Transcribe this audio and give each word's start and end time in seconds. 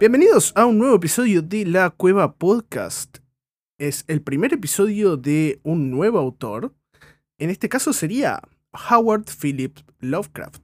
Bienvenidos 0.00 0.52
a 0.54 0.64
un 0.64 0.78
nuevo 0.78 0.94
episodio 0.94 1.42
de 1.42 1.66
La 1.66 1.90
Cueva 1.90 2.34
Podcast. 2.36 3.18
Es 3.78 4.04
el 4.06 4.22
primer 4.22 4.52
episodio 4.52 5.16
de 5.16 5.58
un 5.64 5.90
nuevo 5.90 6.20
autor. 6.20 6.72
En 7.36 7.50
este 7.50 7.68
caso 7.68 7.92
sería 7.92 8.40
Howard 8.72 9.24
Phillips 9.24 9.84
Lovecraft, 9.98 10.62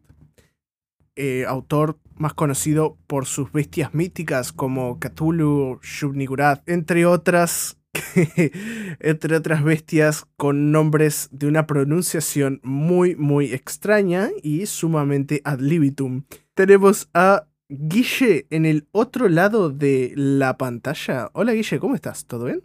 eh, 1.16 1.47
autor 1.48 1.98
más 2.15 2.34
conocido 2.34 2.97
por 3.09 3.27
sus 3.27 3.51
bestias 3.51 3.93
míticas 3.93 4.52
como 4.52 5.01
Cthulhu, 5.01 5.80
Shub-Niggurath, 5.82 6.62
entre 6.66 7.05
otras, 7.05 7.77
entre 9.01 9.35
otras 9.35 9.65
bestias 9.65 10.27
con 10.37 10.71
nombres 10.71 11.29
de 11.32 11.48
una 11.48 11.66
pronunciación 11.66 12.60
muy, 12.62 13.16
muy 13.16 13.52
extraña 13.52 14.30
y 14.45 14.66
sumamente 14.66 15.41
ad 15.43 15.59
libitum. 15.59 16.23
Tenemos 16.55 17.09
a 17.15 17.48
Guille 17.78 18.46
en 18.51 18.66
el 18.66 18.88
otro 18.92 19.28
lado 19.28 19.70
de 19.70 20.12
la 20.16 20.56
pantalla. 20.56 21.30
Hola 21.32 21.52
Guille, 21.52 21.79
¿cómo 21.79 21.95
estás? 21.95 22.26
¿Todo 22.26 22.45
bien? 22.45 22.65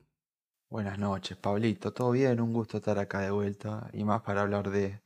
Buenas 0.69 0.99
noches, 0.99 1.37
Pablito. 1.37 1.93
¿Todo 1.93 2.11
bien? 2.11 2.39
Un 2.39 2.53
gusto 2.53 2.77
estar 2.77 2.99
acá 2.99 3.21
de 3.21 3.31
vuelta 3.31 3.89
y 3.93 4.03
más 4.03 4.21
para 4.21 4.41
hablar 4.41 4.69
de, 4.69 5.01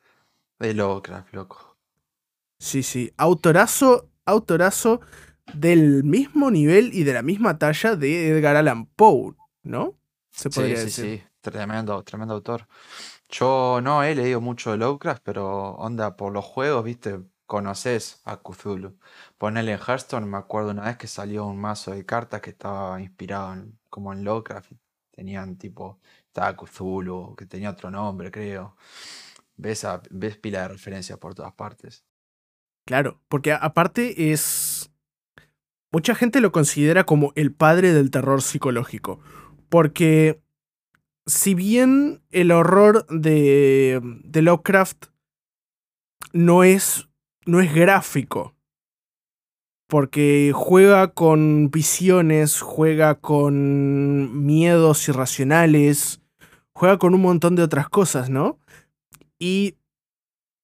de 0.59 0.73
Lovecraft, 0.73 1.33
loco. 1.33 1.77
Sí, 2.59 2.83
sí. 2.83 3.13
Autorazo 3.17 4.09
autorazo 4.25 5.01
del 5.53 6.03
mismo 6.03 6.49
nivel 6.51 6.93
y 6.93 7.03
de 7.03 7.13
la 7.13 7.21
misma 7.21 7.57
talla 7.57 7.95
de 7.95 8.29
Edgar 8.29 8.55
Allan 8.55 8.85
Poe, 8.85 9.35
¿no? 9.63 9.97
Se 10.31 10.49
podría 10.49 10.77
sí, 10.77 10.83
decir. 10.85 11.05
Sí, 11.05 11.17
sí, 11.17 11.23
tremendo, 11.41 12.03
tremendo 12.03 12.33
autor. 12.35 12.67
Yo 13.29 13.79
no 13.81 14.03
he 14.03 14.15
leído 14.15 14.41
mucho 14.41 14.71
de 14.71 14.77
Lovecraft, 14.77 15.21
pero 15.23 15.71
onda 15.75 16.15
por 16.15 16.31
los 16.31 16.45
juegos, 16.45 16.83
viste, 16.83 17.19
conoces 17.45 18.21
a 18.25 18.37
Cthulhu. 18.37 18.97
Ponele 19.37 19.73
en 19.73 19.79
Hearthstone, 19.79 20.25
me 20.25 20.37
acuerdo 20.37 20.71
una 20.71 20.83
vez 20.83 20.97
que 20.97 21.07
salió 21.07 21.45
un 21.45 21.59
mazo 21.59 21.91
de 21.91 22.05
cartas 22.05 22.41
que 22.41 22.51
estaba 22.51 22.99
inspirado 23.01 23.53
en, 23.53 23.77
como 23.89 24.13
en 24.13 24.23
Lovecraft. 24.23 24.71
Tenían 25.11 25.57
tipo, 25.57 25.99
estaba 26.27 26.55
Cthulhu, 26.55 27.35
que 27.35 27.45
tenía 27.45 27.69
otro 27.69 27.91
nombre, 27.91 28.31
creo. 28.31 28.75
Ves, 29.55 29.85
ves 30.09 30.37
pila 30.37 30.63
de 30.63 30.67
referencias 30.69 31.19
por 31.19 31.35
todas 31.35 31.53
partes. 31.53 32.03
Claro, 32.85 33.21
porque 33.29 33.53
aparte 33.53 34.31
es... 34.31 34.89
Mucha 35.91 36.15
gente 36.15 36.41
lo 36.41 36.51
considera 36.51 37.03
como 37.03 37.33
el 37.35 37.53
padre 37.53 37.93
del 37.93 38.09
terror 38.09 38.41
psicológico. 38.41 39.19
Porque 39.69 40.41
si 41.27 41.53
bien 41.53 42.23
el 42.31 42.51
horror 42.51 43.05
de, 43.07 44.01
de 44.23 44.41
Lovecraft 44.41 45.05
no 46.31 46.63
es, 46.63 47.07
no 47.45 47.59
es 47.59 47.73
gráfico, 47.73 48.55
porque 49.87 50.51
juega 50.53 51.13
con 51.13 51.69
visiones, 51.69 52.61
juega 52.61 53.15
con 53.15 54.45
miedos 54.45 55.07
irracionales, 55.07 56.21
juega 56.73 56.97
con 56.97 57.13
un 57.13 57.21
montón 57.21 57.55
de 57.55 57.63
otras 57.63 57.89
cosas, 57.89 58.29
¿no? 58.29 58.59
Y 59.39 59.77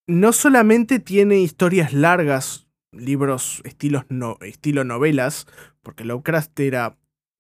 no 0.08 0.34
solamente 0.34 1.00
tiene 1.00 1.40
historias 1.40 1.94
largas, 1.94 2.68
libros 2.92 3.62
estilos 3.66 4.06
no, 4.10 4.38
estilo 4.42 4.84
novelas, 4.84 5.48
porque 5.82 6.04
Lovecraft 6.04 6.60
era 6.60 6.98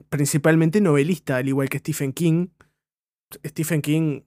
principalmente 0.09 0.81
novelista, 0.81 1.37
al 1.37 1.47
igual 1.47 1.69
que 1.69 1.79
Stephen 1.79 2.13
King. 2.13 2.49
Stephen 3.45 3.81
King, 3.81 4.21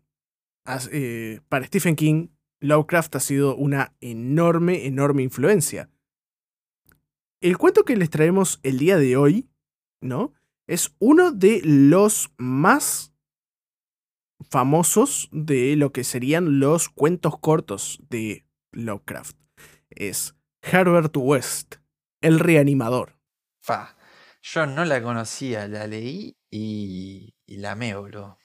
eh, 0.90 1.40
para 1.48 1.66
Stephen 1.66 1.96
King, 1.96 2.28
Lovecraft 2.62 3.16
ha 3.16 3.20
sido 3.20 3.56
una 3.56 3.94
enorme, 4.00 4.86
enorme 4.86 5.22
influencia. 5.22 5.90
El 7.40 7.58
cuento 7.58 7.84
que 7.84 7.96
les 7.96 8.08
traemos 8.08 8.60
el 8.62 8.78
día 8.78 8.96
de 8.96 9.16
hoy, 9.16 9.50
¿no? 10.00 10.32
Es 10.68 10.94
uno 11.00 11.32
de 11.32 11.60
los 11.64 12.32
más 12.38 13.12
famosos 14.48 15.28
de 15.32 15.74
lo 15.74 15.92
que 15.92 16.04
serían 16.04 16.60
los 16.60 16.88
cuentos 16.88 17.36
cortos 17.38 17.98
de 18.08 18.46
Lovecraft. 18.70 19.36
Es 19.90 20.36
Herbert 20.62 21.16
West, 21.16 21.76
el 22.20 22.38
reanimador. 22.38 23.18
Fa, 23.60 23.96
yo 24.40 24.66
no 24.66 24.84
la 24.84 25.02
conocía, 25.02 25.66
la 25.66 25.88
leí 25.88 26.36
y, 26.48 27.34
y 27.44 27.56
la 27.56 27.72
amé, 27.72 27.96
bro. 27.96 28.38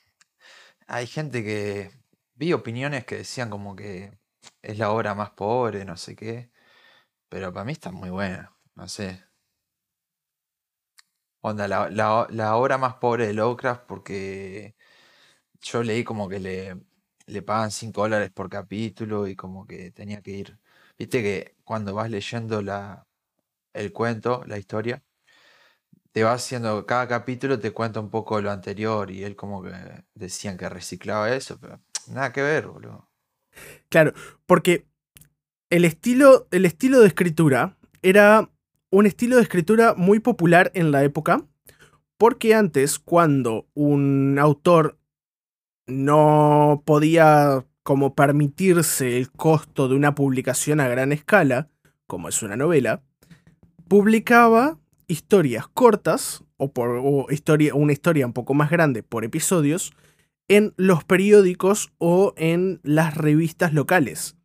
Hay 0.88 1.06
gente 1.06 1.44
que 1.44 1.92
vi 2.38 2.54
opiniones 2.54 3.06
que 3.06 3.18
decían 3.18 3.50
como 3.50 3.76
que 3.76 4.18
es 4.62 4.78
la 4.78 4.92
obra 4.92 5.16
más 5.16 5.32
pobre, 5.32 5.86
no 5.86 5.98
sé 5.98 6.16
qué. 6.16 6.52
Pero 7.30 7.54
para 7.54 7.66
mí 7.66 7.74
está 7.74 7.92
muy 7.92 8.10
buena, 8.12 8.58
no 8.76 8.88
sé. 8.90 9.24
Onda, 11.42 11.68
la, 11.68 11.90
la 12.30 12.56
obra 12.56 12.78
más 12.78 12.96
pobre 12.96 13.28
de 13.28 13.34
Lovecraft 13.34 13.84
porque 13.88 14.76
yo 15.62 15.84
leí 15.84 16.04
como 16.04 16.30
que 16.30 16.40
le, 16.40 16.82
le 17.28 17.42
pagan 17.44 17.72
5 17.72 18.02
dólares 18.04 18.32
por 18.32 18.50
capítulo 18.50 19.28
y 19.28 19.36
como 19.36 19.68
que 19.68 19.92
tenía 19.92 20.22
que 20.22 20.32
ir. 20.32 20.60
Viste 20.98 21.22
que 21.24 21.58
cuando 21.64 21.94
vas 21.96 22.10
leyendo 22.12 22.62
la, 22.62 23.08
el 23.74 23.94
cuento, 23.94 24.44
la 24.48 24.58
historia, 24.60 25.04
te 26.12 26.24
va 26.24 26.34
haciendo, 26.34 26.86
cada 26.86 27.08
capítulo 27.08 27.60
te 27.60 27.72
cuenta 27.72 28.00
un 28.00 28.10
poco 28.10 28.42
lo 28.42 28.52
anterior 28.52 29.12
y 29.12 29.24
él 29.24 29.36
como 29.36 29.62
que 29.64 29.72
decían 30.16 30.58
que 30.58 30.68
reciclaba 30.70 31.34
eso, 31.36 31.60
pero 31.60 31.82
nada 32.10 32.32
que 32.32 32.42
ver, 32.42 32.68
boludo. 32.68 33.10
Claro, 33.90 34.14
porque 34.46 34.86
el 35.70 35.86
estilo, 35.86 36.48
el 36.52 36.66
estilo 36.66 37.00
de 37.00 37.08
escritura 37.08 37.78
era 38.02 38.50
un 38.90 39.06
estilo 39.06 39.36
de 39.36 39.42
escritura 39.42 39.94
muy 39.96 40.20
popular 40.20 40.72
en 40.74 40.92
la 40.92 41.04
época, 41.04 41.44
porque 42.18 42.56
antes, 42.56 43.00
cuando 43.00 43.68
un 43.74 44.38
autor 44.40 44.98
no 45.88 46.84
podía 46.86 47.66
como 47.84 48.16
permitirse 48.16 49.18
el 49.18 49.32
costo 49.32 49.88
de 49.88 49.96
una 49.96 50.16
publicación 50.16 50.80
a 50.80 50.88
gran 50.88 51.12
escala, 51.12 51.70
como 52.06 52.28
es 52.28 52.44
una 52.44 52.58
novela, 52.58 53.02
publicaba 53.88 54.78
historias 55.08 55.68
cortas 55.68 56.44
o, 56.58 56.72
por, 56.72 57.32
historia, 57.32 57.76
una 57.76 57.94
historia 57.94 58.26
un 58.26 58.34
poco 58.34 58.54
más 58.54 58.70
grande 58.70 59.04
por 59.04 59.24
episodios 59.24 59.94
en 60.48 60.74
los 60.78 61.04
periódicos 61.04 61.92
o 61.98 62.34
en 62.38 62.80
las 62.84 63.16
revistas 63.16 63.74
locales. 63.74 64.36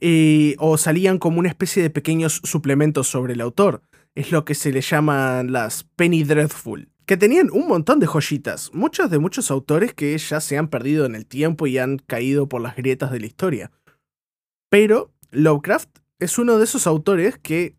Eh, 0.00 0.56
o 0.58 0.76
salían 0.76 1.18
como 1.18 1.38
una 1.38 1.48
especie 1.48 1.82
de 1.82 1.90
pequeños 1.90 2.40
suplementos 2.44 3.08
sobre 3.08 3.34
el 3.34 3.40
autor. 3.40 3.82
Es 4.14 4.32
lo 4.32 4.44
que 4.44 4.54
se 4.54 4.72
le 4.72 4.80
llaman 4.80 5.52
las 5.52 5.84
Penny 5.84 6.24
Dreadful 6.24 6.88
que 7.06 7.16
tenían 7.16 7.50
un 7.52 7.68
montón 7.68 8.00
de 8.00 8.06
joyitas, 8.06 8.70
muchos 8.72 9.10
de 9.10 9.18
muchos 9.18 9.50
autores 9.50 9.92
que 9.94 10.16
ya 10.16 10.40
se 10.40 10.56
han 10.56 10.68
perdido 10.68 11.04
en 11.04 11.14
el 11.14 11.26
tiempo 11.26 11.66
y 11.66 11.78
han 11.78 11.98
caído 11.98 12.48
por 12.48 12.62
las 12.62 12.76
grietas 12.76 13.10
de 13.10 13.20
la 13.20 13.26
historia. 13.26 13.70
Pero 14.70 15.12
Lovecraft 15.30 15.98
es 16.18 16.38
uno 16.38 16.58
de 16.58 16.64
esos 16.64 16.86
autores 16.86 17.38
que 17.38 17.76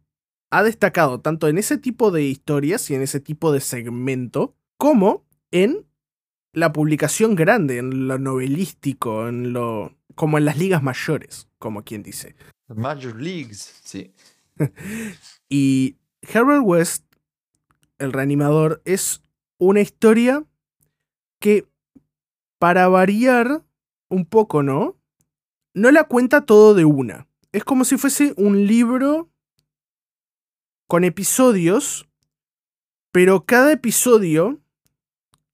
ha 0.51 0.63
destacado 0.63 1.22
tanto 1.22 1.47
en 1.47 1.57
ese 1.57 1.78
tipo 1.78 2.11
de 2.11 2.23
historias 2.23 2.90
y 2.90 2.96
en 2.96 3.02
ese 3.02 3.20
tipo 3.20 3.52
de 3.52 3.61
segmento, 3.61 4.55
como 4.78 5.25
en 5.52 5.85
la 6.55 6.73
publicación 6.73 7.35
grande, 7.35 7.78
en 7.78 8.07
lo 8.07 8.17
novelístico, 8.17 9.28
en 9.28 9.53
lo 9.53 9.96
como 10.16 10.37
en 10.37 10.46
las 10.46 10.57
ligas 10.57 10.81
mayores, 10.81 11.49
como 11.59 11.84
quien 11.84 12.02
dice. 12.02 12.35
Major 12.67 13.16
Leagues, 13.16 13.81
sí. 13.84 14.13
y 15.49 15.97
Herbert 16.22 16.63
West 16.63 17.05
el 17.97 18.13
reanimador, 18.13 18.81
es 18.85 19.22
una 19.57 19.81
historia 19.81 20.46
que, 21.40 21.67
para 22.59 22.87
variar 22.87 23.63
un 24.09 24.25
poco, 24.25 24.63
¿no? 24.63 24.97
No 25.73 25.91
la 25.91 26.05
cuenta 26.05 26.46
todo 26.46 26.73
de 26.73 26.85
una. 26.85 27.28
Es 27.51 27.63
como 27.63 27.85
si 27.85 27.97
fuese 27.97 28.34
un 28.37 28.67
libro 28.67 29.29
con 30.87 31.03
episodios, 31.03 32.08
pero 33.11 33.46
cada 33.46 33.72
episodio 33.72 34.59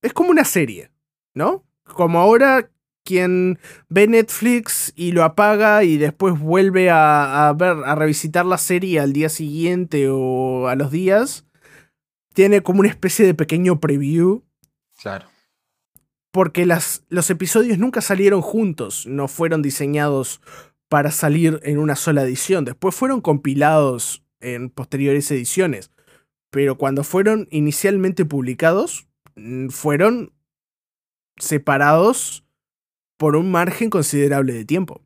es 0.02 0.14
como 0.14 0.30
una 0.32 0.46
serie, 0.46 0.92
¿no? 1.34 1.66
Como 1.84 2.20
ahora 2.20 2.70
quien 3.04 3.60
ve 3.90 4.08
Netflix 4.08 4.94
y 4.96 5.12
lo 5.12 5.24
apaga 5.24 5.84
y 5.84 5.98
después 5.98 6.40
vuelve 6.40 6.90
a, 6.90 7.50
a, 7.50 7.54
ver, 7.54 7.78
a 7.86 7.96
revisitar 7.96 8.46
la 8.46 8.58
serie 8.58 9.00
al 9.00 9.14
día 9.14 9.30
siguiente 9.30 10.08
o 10.10 10.68
a 10.68 10.76
los 10.76 10.92
días, 10.92 11.46
tiene 12.34 12.62
como 12.62 12.82
una 12.82 12.90
especie 12.90 13.26
de 13.26 13.34
pequeño 13.34 13.80
preview. 13.80 14.44
Claro. 15.02 15.28
Porque 16.32 16.66
las, 16.66 17.04
los 17.10 17.30
episodios 17.30 17.78
nunca 17.78 18.02
salieron 18.02 18.42
juntos, 18.42 19.06
no 19.06 19.28
fueron 19.28 19.62
diseñados 19.62 20.42
para 20.88 21.12
salir 21.12 21.60
en 21.64 21.80
una 21.80 21.96
sola 21.96 22.24
edición. 22.24 22.66
Después 22.66 22.96
fueron 22.96 23.22
compilados 23.22 24.24
en 24.40 24.70
posteriores 24.70 25.30
ediciones. 25.32 25.92
Pero 26.52 26.78
cuando 26.78 27.04
fueron 27.04 27.48
inicialmente 27.50 28.26
publicados, 28.26 29.08
fueron 29.70 30.34
separados 31.38 32.44
por 33.18 33.36
un 33.36 33.52
margen 33.52 33.90
considerable 33.90 34.54
de 34.54 34.66
tiempo. 34.66 35.02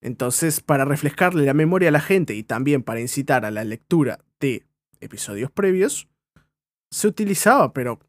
Entonces, 0.00 0.60
para 0.60 0.84
reflejarle 0.84 1.44
la 1.44 1.54
memoria 1.54 1.88
a 1.88 1.92
la 1.92 2.00
gente 2.00 2.34
y 2.34 2.42
también 2.42 2.82
para 2.82 3.00
incitar 3.00 3.44
a 3.44 3.50
la 3.50 3.64
lectura 3.64 4.18
de 4.40 4.66
episodios 5.00 5.50
previos, 5.50 6.08
se 6.90 7.08
utilizaba, 7.08 7.72
pero 7.72 8.00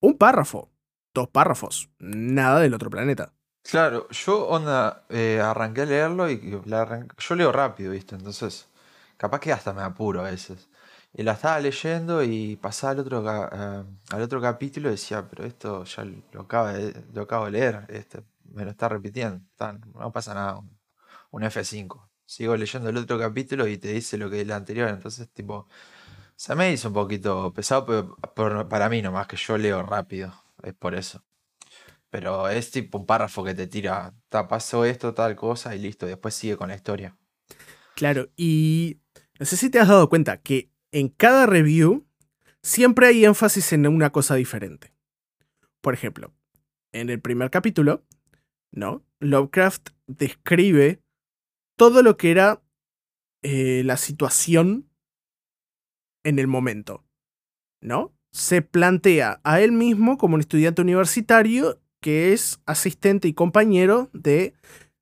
un 0.00 0.16
párrafo, 0.16 0.70
dos 1.14 1.28
párrafos, 1.28 1.90
nada 1.98 2.60
del 2.60 2.74
otro 2.74 2.90
planeta. 2.90 3.32
Claro, 3.62 4.08
yo 4.10 4.46
onda, 4.46 5.04
eh, 5.10 5.40
arranqué 5.42 5.82
a 5.82 5.86
leerlo 5.86 6.30
y 6.30 6.50
yo 6.50 6.62
leo 6.64 7.52
rápido, 7.52 7.92
¿viste? 7.92 8.14
Entonces, 8.14 8.68
capaz 9.16 9.40
que 9.40 9.52
hasta 9.52 9.72
me 9.72 9.82
apuro 9.82 10.20
a 10.20 10.30
veces. 10.30 10.68
Y 11.18 11.24
la 11.24 11.32
estaba 11.32 11.58
leyendo 11.58 12.22
y 12.22 12.54
pasaba 12.54 12.92
al 12.92 13.00
otro, 13.00 13.28
eh, 13.28 13.84
al 14.10 14.22
otro 14.22 14.40
capítulo 14.40 14.88
y 14.88 14.92
decía, 14.92 15.26
pero 15.28 15.44
esto 15.44 15.82
ya 15.82 16.04
lo 16.04 16.42
acabo 16.42 16.68
de, 16.68 16.94
lo 17.12 17.22
acabo 17.22 17.46
de 17.46 17.50
leer, 17.50 17.86
este, 17.88 18.22
me 18.44 18.64
lo 18.64 18.70
está 18.70 18.88
repitiendo, 18.88 19.44
no 19.94 20.12
pasa 20.12 20.32
nada, 20.32 20.62
un, 21.32 21.42
F5. 21.42 22.08
Sigo 22.24 22.56
leyendo 22.56 22.88
el 22.90 22.98
otro 22.98 23.18
capítulo 23.18 23.66
y 23.66 23.78
te 23.78 23.88
dice 23.88 24.16
lo 24.16 24.30
que 24.30 24.42
el 24.42 24.52
anterior, 24.52 24.90
entonces 24.90 25.28
tipo, 25.30 25.66
se 26.36 26.54
me 26.54 26.70
hizo 26.70 26.86
un 26.86 26.94
poquito 26.94 27.52
pesado, 27.52 27.84
pero 28.36 28.68
para 28.68 28.88
mí 28.88 29.02
nomás 29.02 29.26
que 29.26 29.36
yo 29.36 29.58
leo 29.58 29.82
rápido, 29.82 30.32
es 30.62 30.74
por 30.74 30.94
eso. 30.94 31.24
Pero 32.10 32.48
es 32.48 32.70
tipo 32.70 32.96
un 32.96 33.06
párrafo 33.06 33.42
que 33.42 33.54
te 33.54 33.66
tira, 33.66 34.14
pasó 34.30 34.84
esto, 34.84 35.14
tal 35.14 35.34
cosa 35.34 35.74
y 35.74 35.80
listo, 35.80 36.06
después 36.06 36.32
sigue 36.34 36.56
con 36.56 36.68
la 36.68 36.76
historia. 36.76 37.16
Claro, 37.96 38.28
y 38.36 39.00
no 39.40 39.46
sé 39.46 39.56
si 39.56 39.68
te 39.68 39.80
has 39.80 39.88
dado 39.88 40.08
cuenta 40.08 40.40
que 40.40 40.77
en 40.92 41.08
cada 41.08 41.46
review 41.46 42.06
siempre 42.62 43.06
hay 43.06 43.24
énfasis 43.24 43.72
en 43.72 43.86
una 43.86 44.10
cosa 44.10 44.34
diferente. 44.34 44.92
Por 45.80 45.94
ejemplo, 45.94 46.32
en 46.92 47.10
el 47.10 47.20
primer 47.20 47.50
capítulo, 47.50 48.04
¿no? 48.72 49.04
Lovecraft 49.20 49.90
describe 50.06 51.00
todo 51.76 52.02
lo 52.02 52.16
que 52.16 52.30
era 52.30 52.62
eh, 53.42 53.82
la 53.84 53.96
situación 53.96 54.88
en 56.24 56.38
el 56.38 56.46
momento, 56.46 57.04
¿no? 57.80 58.14
Se 58.32 58.62
plantea 58.62 59.40
a 59.44 59.60
él 59.60 59.72
mismo 59.72 60.18
como 60.18 60.34
un 60.34 60.40
estudiante 60.40 60.82
universitario 60.82 61.80
que 62.00 62.32
es 62.32 62.60
asistente 62.66 63.28
y 63.28 63.34
compañero 63.34 64.10
de... 64.12 64.54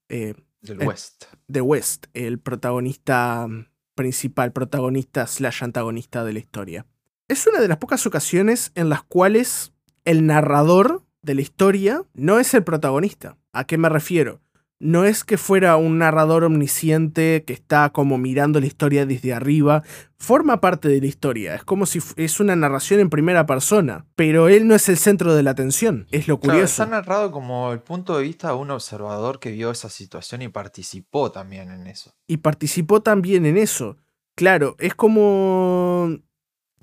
Eh, 0.09 0.35
Del 0.61 0.79
West. 0.79 1.25
De 1.49 1.61
West, 1.61 2.06
el 2.15 2.38
protagonista 2.38 3.49
principal, 3.96 4.52
protagonista 4.52 5.26
slash 5.26 5.64
antagonista 5.64 6.22
de 6.22 6.34
la 6.34 6.38
historia. 6.38 6.87
Es 7.26 7.48
una 7.48 7.60
de 7.60 7.66
las 7.66 7.78
pocas 7.78 8.06
ocasiones 8.06 8.70
en 8.76 8.88
las 8.88 9.02
cuales 9.02 9.72
el 10.04 10.25
narrador 10.25 11.02
de 11.22 11.34
la 11.34 11.40
historia 11.40 12.04
no 12.14 12.38
es 12.38 12.54
el 12.54 12.62
protagonista. 12.62 13.37
¿A 13.52 13.64
qué 13.64 13.78
me 13.78 13.88
refiero? 13.88 14.40
No 14.78 15.06
es 15.06 15.25
que 15.25 15.38
fuera 15.38 15.76
un 15.76 15.99
narrador 15.99 16.44
omnisciente 16.44 17.44
que 17.46 17.55
está 17.55 17.90
como 17.90 18.19
mirando 18.19 18.61
la 18.61 18.67
historia 18.67 19.06
desde 19.06 19.32
arriba, 19.32 19.82
forma 20.19 20.61
parte 20.61 20.88
de 20.88 21.00
la 21.00 21.06
historia, 21.06 21.55
es 21.55 21.64
como 21.64 21.87
si 21.87 22.00
es 22.17 22.40
una 22.40 22.56
narración 22.56 23.00
en 23.00 23.08
primera 23.08 23.46
persona, 23.46 24.05
pero 24.17 24.49
él 24.49 24.69
no 24.69 24.75
es 24.75 24.88
el 24.90 24.99
centro 24.99 25.34
de 25.34 25.43
la 25.43 25.52
atención, 25.52 26.06
es 26.11 26.28
lo 26.28 26.38
curioso. 26.38 26.82
está 26.82 26.87
narrado 26.87 27.32
como 27.32 27.73
el 27.73 27.81
punto 27.81 28.19
de 28.19 28.25
vista 28.25 28.49
de 28.49 28.55
un 28.55 28.70
observador 28.70 29.38
que 29.38 29.50
vio 29.50 29.70
esa 29.70 29.88
situación 29.88 30.43
y 30.43 30.49
participó 30.49 31.32
también 31.32 31.70
en 31.70 31.87
eso. 31.87 32.14
Y 32.26 32.38
participó 32.38 33.00
también 33.00 33.46
en 33.46 33.56
eso. 33.56 33.96
Claro, 34.34 34.76
es 34.78 34.94
como 34.94 36.19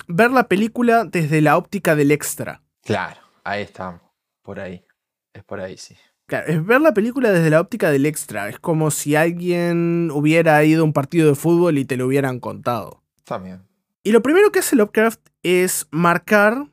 ver 0.08 0.32
la 0.32 0.48
película 0.48 1.06
desde 1.06 1.42
la 1.42 1.58
óptica 1.58 1.96
del 1.96 2.12
extra. 2.12 2.64
Claro, 2.84 3.22
ahí 3.44 3.62
está, 3.62 4.02
por 4.42 4.60
ahí, 4.60 4.84
es 5.32 5.44
por 5.44 5.60
ahí, 5.60 5.78
sí. 5.78 5.96
Claro, 6.34 6.48
es 6.48 6.66
ver 6.66 6.82
la 6.82 6.96
película 6.96 7.32
desde 7.32 7.52
la 7.52 7.62
óptica 7.62 7.92
del 7.92 8.08
extra. 8.08 8.50
Es 8.50 8.58
como 8.58 8.90
si 8.90 9.16
alguien 9.16 10.10
hubiera 10.12 10.64
ido 10.64 10.82
a 10.82 10.84
un 10.84 10.92
partido 10.92 11.30
de 11.30 11.36
fútbol 11.36 11.78
y 11.78 11.86
te 11.86 11.96
lo 11.96 12.08
hubieran 12.08 12.40
contado. 12.40 13.04
También. 13.24 13.62
Y 14.02 14.14
lo 14.14 14.24
primero 14.24 14.52
que 14.52 14.58
hace 14.58 14.76
Lovecraft 14.76 15.20
es 15.44 15.88
marcar 15.92 16.72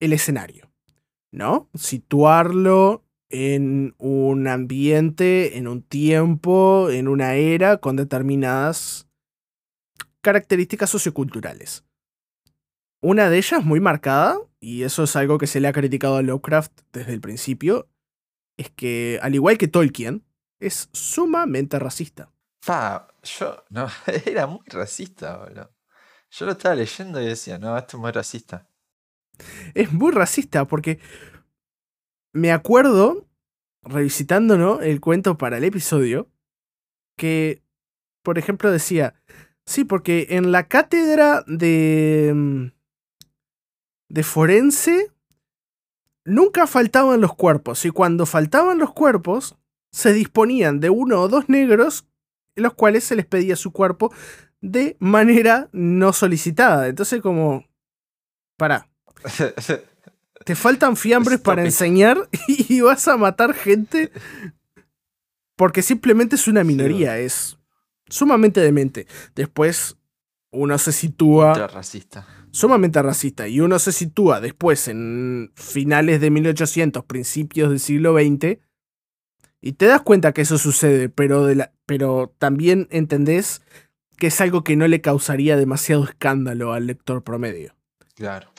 el 0.00 0.12
escenario, 0.12 0.68
¿no? 1.30 1.68
Situarlo 1.74 3.04
en 3.30 3.94
un 3.98 4.48
ambiente, 4.48 5.56
en 5.56 5.68
un 5.68 5.82
tiempo, 5.82 6.90
en 6.90 7.06
una 7.06 7.34
era 7.34 7.76
con 7.76 7.94
determinadas 7.94 9.06
características 10.22 10.90
socioculturales. 10.90 11.84
Una 13.00 13.30
de 13.30 13.36
ellas 13.36 13.64
muy 13.64 13.78
marcada, 13.78 14.38
y 14.58 14.82
eso 14.82 15.04
es 15.04 15.14
algo 15.14 15.38
que 15.38 15.46
se 15.46 15.60
le 15.60 15.68
ha 15.68 15.72
criticado 15.72 16.16
a 16.16 16.22
Lovecraft 16.22 16.72
desde 16.92 17.12
el 17.12 17.20
principio, 17.20 17.86
es 18.56 18.70
que, 18.70 19.18
al 19.22 19.34
igual 19.34 19.58
que 19.58 19.68
Tolkien, 19.68 20.24
es 20.60 20.88
sumamente 20.92 21.78
racista. 21.78 22.30
Fa, 22.62 23.08
yo, 23.22 23.64
no, 23.70 23.88
era 24.26 24.46
muy 24.46 24.64
racista, 24.66 25.38
boludo. 25.38 25.74
Yo 26.30 26.46
lo 26.46 26.52
estaba 26.52 26.74
leyendo 26.74 27.20
y 27.20 27.26
decía, 27.26 27.58
no, 27.58 27.76
esto 27.76 27.96
es 27.96 28.00
muy 28.00 28.10
racista. 28.10 28.68
Es 29.74 29.92
muy 29.92 30.12
racista 30.12 30.64
porque 30.66 30.98
me 32.32 32.50
acuerdo, 32.50 33.28
revisitando 33.82 34.56
¿no? 34.58 34.80
el 34.80 35.00
cuento 35.00 35.38
para 35.38 35.58
el 35.58 35.64
episodio, 35.64 36.28
que, 37.16 37.62
por 38.22 38.38
ejemplo, 38.38 38.72
decía, 38.72 39.14
sí, 39.64 39.84
porque 39.84 40.26
en 40.30 40.50
la 40.50 40.66
cátedra 40.66 41.44
de, 41.46 42.32
mm, 42.34 42.66
de 44.08 44.22
forense 44.24 45.13
nunca 46.24 46.66
faltaban 46.66 47.20
los 47.20 47.34
cuerpos 47.34 47.84
y 47.84 47.90
cuando 47.90 48.26
faltaban 48.26 48.78
los 48.78 48.92
cuerpos 48.92 49.56
se 49.90 50.12
disponían 50.12 50.80
de 50.80 50.90
uno 50.90 51.20
o 51.20 51.28
dos 51.28 51.48
negros 51.48 52.06
los 52.56 52.74
cuales 52.74 53.04
se 53.04 53.16
les 53.16 53.26
pedía 53.26 53.56
su 53.56 53.72
cuerpo 53.72 54.12
de 54.60 54.96
manera 55.00 55.68
no 55.72 56.12
solicitada. 56.12 56.88
Entonces 56.88 57.20
como, 57.20 57.64
para, 58.56 58.88
te 60.44 60.54
faltan 60.54 60.96
fiambres 60.96 61.40
para 61.40 61.64
enseñar 61.64 62.28
y 62.48 62.80
vas 62.80 63.06
a 63.08 63.16
matar 63.16 63.54
gente 63.54 64.10
porque 65.56 65.82
simplemente 65.82 66.36
es 66.36 66.48
una 66.48 66.64
minoría, 66.64 67.18
es 67.18 67.58
sumamente 68.08 68.60
demente. 68.60 69.06
Después 69.34 69.96
uno 70.50 70.78
se 70.78 70.92
sitúa... 70.92 71.66
racista 71.68 72.26
sumamente 72.54 73.02
racista 73.02 73.48
y 73.48 73.60
uno 73.60 73.80
se 73.80 73.90
sitúa 73.90 74.40
después 74.40 74.86
en 74.86 75.50
finales 75.56 76.20
de 76.20 76.30
1800, 76.30 77.04
principios 77.04 77.68
del 77.68 77.80
siglo 77.80 78.14
XX, 78.14 78.58
y 79.60 79.72
te 79.72 79.86
das 79.86 80.02
cuenta 80.02 80.32
que 80.32 80.42
eso 80.42 80.56
sucede, 80.56 81.08
pero, 81.08 81.44
de 81.44 81.56
la, 81.56 81.72
pero 81.84 82.32
también 82.38 82.86
entendés 82.90 83.62
que 84.16 84.28
es 84.28 84.40
algo 84.40 84.62
que 84.62 84.76
no 84.76 84.86
le 84.86 85.00
causaría 85.00 85.56
demasiado 85.56 86.04
escándalo 86.04 86.72
al 86.72 86.86
lector 86.86 87.24
promedio. 87.24 87.74
Claro. 88.14 88.52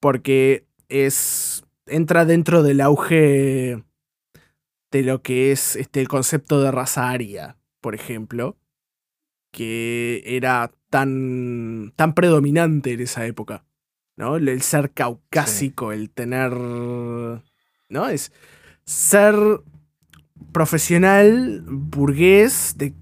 Porque 0.00 0.64
es. 0.88 1.64
entra 1.86 2.24
dentro 2.24 2.62
del 2.62 2.80
auge 2.80 3.82
de 4.90 5.02
lo 5.02 5.20
que 5.20 5.52
es 5.52 5.76
este, 5.76 6.00
el 6.00 6.08
concepto 6.08 6.62
de 6.62 6.70
raza 6.70 7.10
aria, 7.10 7.58
por 7.80 7.94
ejemplo. 7.94 8.56
Que 9.52 10.22
era 10.24 10.72
tan, 10.92 11.94
tan 11.96 12.12
predominante 12.14 12.92
en 12.92 13.00
esa 13.00 13.24
época. 13.26 13.64
¿no? 14.16 14.36
El 14.36 14.62
ser 14.62 14.92
caucásico, 14.92 15.90
el 15.90 16.10
tener. 16.10 16.52
¿No? 16.52 18.08
Es 18.08 18.30
ser 18.84 19.34
profesional, 20.52 21.64
burgués, 21.66 22.74
de 22.76 22.94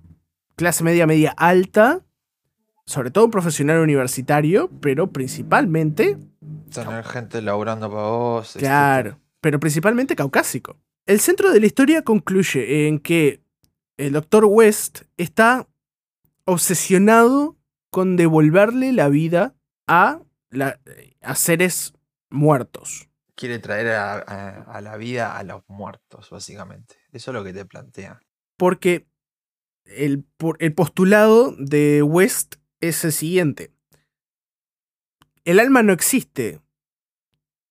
clase 0.56 0.84
media, 0.84 1.06
media 1.06 1.34
alta. 1.36 2.02
Sobre 2.86 3.10
todo 3.10 3.24
un 3.24 3.30
profesional 3.30 3.80
universitario, 3.80 4.70
pero 4.80 5.08
principalmente. 5.08 6.16
Tener 6.72 7.04
gente 7.04 7.42
laburando 7.42 7.90
para 7.90 8.02
vos. 8.02 8.46
Este, 8.48 8.60
claro, 8.60 9.18
pero 9.40 9.58
principalmente 9.58 10.16
caucásico. 10.16 10.76
El 11.06 11.18
centro 11.18 11.52
de 11.52 11.58
la 11.58 11.66
historia 11.66 12.02
concluye 12.02 12.86
en 12.86 13.00
que 13.00 13.42
el 13.96 14.12
doctor 14.12 14.44
West 14.44 15.02
está 15.16 15.68
obsesionado 16.44 17.59
con 17.90 18.16
devolverle 18.16 18.92
la 18.92 19.08
vida 19.08 19.54
a, 19.86 20.22
a 21.20 21.34
seres 21.34 21.92
muertos. 22.30 23.08
Quiere 23.34 23.58
traer 23.58 23.88
a, 23.88 24.80
la 24.82 24.96
vida 24.96 25.36
a 25.36 25.42
los 25.44 25.62
muertos, 25.68 26.30
básicamente. 26.30 26.96
Eso 27.12 27.30
es 27.30 27.34
lo 27.34 27.44
que 27.44 27.52
te 27.52 27.64
plantea. 27.64 28.20
Porque 28.56 29.06
el, 29.84 30.26
el 30.58 30.74
postulado 30.74 31.54
de 31.58 32.02
West 32.02 32.56
es 32.80 33.04
el 33.04 33.12
siguiente. 33.12 33.72
el 35.44 35.58
alma 35.58 35.82
no 35.82 35.92
existe. 35.92 36.60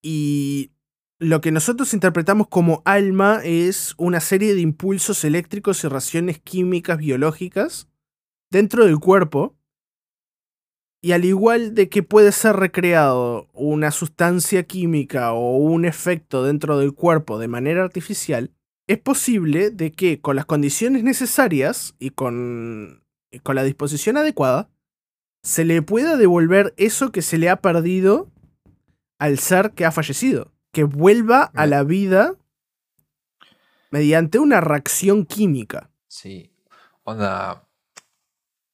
Y 0.01 0.71
lo 1.19 1.41
que 1.41 1.51
nosotros 1.51 1.93
interpretamos 1.93 2.47
como 2.47 2.81
alma 2.85 3.41
es 3.43 3.93
una 3.97 4.21
serie 4.21 4.55
de 4.55 4.61
impulsos 4.61 5.23
eléctricos 5.23 5.83
y 5.83 5.87
reacciones 5.87 6.39
químicas 6.39 6.97
biológicas 6.97 7.89
dentro 8.49 8.85
del 8.85 8.99
cuerpo. 8.99 9.58
Y 11.01 11.13
al 11.13 11.23
igual 11.23 11.75
de 11.75 11.87
que 11.87 12.03
puede 12.03 12.31
ser 12.31 12.57
recreado 12.57 13.47
una 13.53 13.91
sustancia 13.91 14.63
química 14.63 15.31
o 15.31 15.57
un 15.57 15.85
efecto 15.85 16.43
dentro 16.43 16.77
del 16.77 16.93
cuerpo 16.93 17.39
de 17.39 17.47
manera 17.47 17.83
artificial, 17.83 18.51
es 18.87 18.97
posible 18.97 19.69
de 19.69 19.91
que 19.91 20.19
con 20.19 20.35
las 20.35 20.45
condiciones 20.45 21.03
necesarias 21.03 21.95
y 21.99 22.09
con, 22.09 23.03
y 23.31 23.39
con 23.39 23.55
la 23.55 23.63
disposición 23.63 24.17
adecuada, 24.17 24.69
se 25.41 25.63
le 25.63 25.81
pueda 25.81 26.17
devolver 26.17 26.73
eso 26.75 27.11
que 27.11 27.21
se 27.21 27.37
le 27.37 27.49
ha 27.49 27.61
perdido 27.61 28.29
al 29.19 29.39
ser 29.39 29.71
que 29.71 29.85
ha 29.85 29.91
fallecido 29.91 30.51
que 30.71 30.83
vuelva 30.83 31.51
a 31.55 31.65
la 31.65 31.83
vida 31.83 32.35
mediante 33.91 34.39
una 34.39 34.61
reacción 34.61 35.25
química. 35.25 35.89
Sí, 36.07 36.51
onda, 37.03 37.67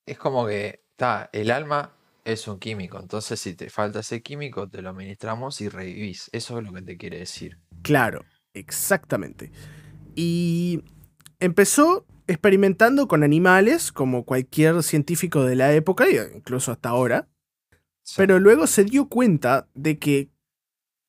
es 0.05 0.17
como 0.17 0.45
que, 0.45 0.83
está, 0.91 1.29
el 1.31 1.51
alma 1.51 1.93
es 2.25 2.47
un 2.47 2.59
químico, 2.59 2.99
entonces 2.99 3.39
si 3.39 3.53
te 3.53 3.69
falta 3.69 3.99
ese 3.99 4.21
químico, 4.21 4.67
te 4.67 4.81
lo 4.81 4.89
administramos 4.89 5.61
y 5.61 5.69
revivís. 5.69 6.29
Eso 6.33 6.57
es 6.57 6.65
lo 6.65 6.73
que 6.73 6.81
te 6.81 6.97
quiere 6.97 7.19
decir. 7.19 7.59
Claro, 7.83 8.25
exactamente. 8.53 9.51
Y 10.15 10.83
empezó 11.39 12.05
experimentando 12.27 13.07
con 13.07 13.23
animales, 13.23 13.91
como 13.91 14.25
cualquier 14.25 14.81
científico 14.81 15.43
de 15.43 15.55
la 15.55 15.73
época, 15.73 16.05
incluso 16.35 16.71
hasta 16.71 16.89
ahora. 16.89 17.29
Pero 18.17 18.39
luego 18.39 18.67
se 18.67 18.83
dio 18.83 19.07
cuenta 19.07 19.67
de 19.75 19.99
que 19.99 20.29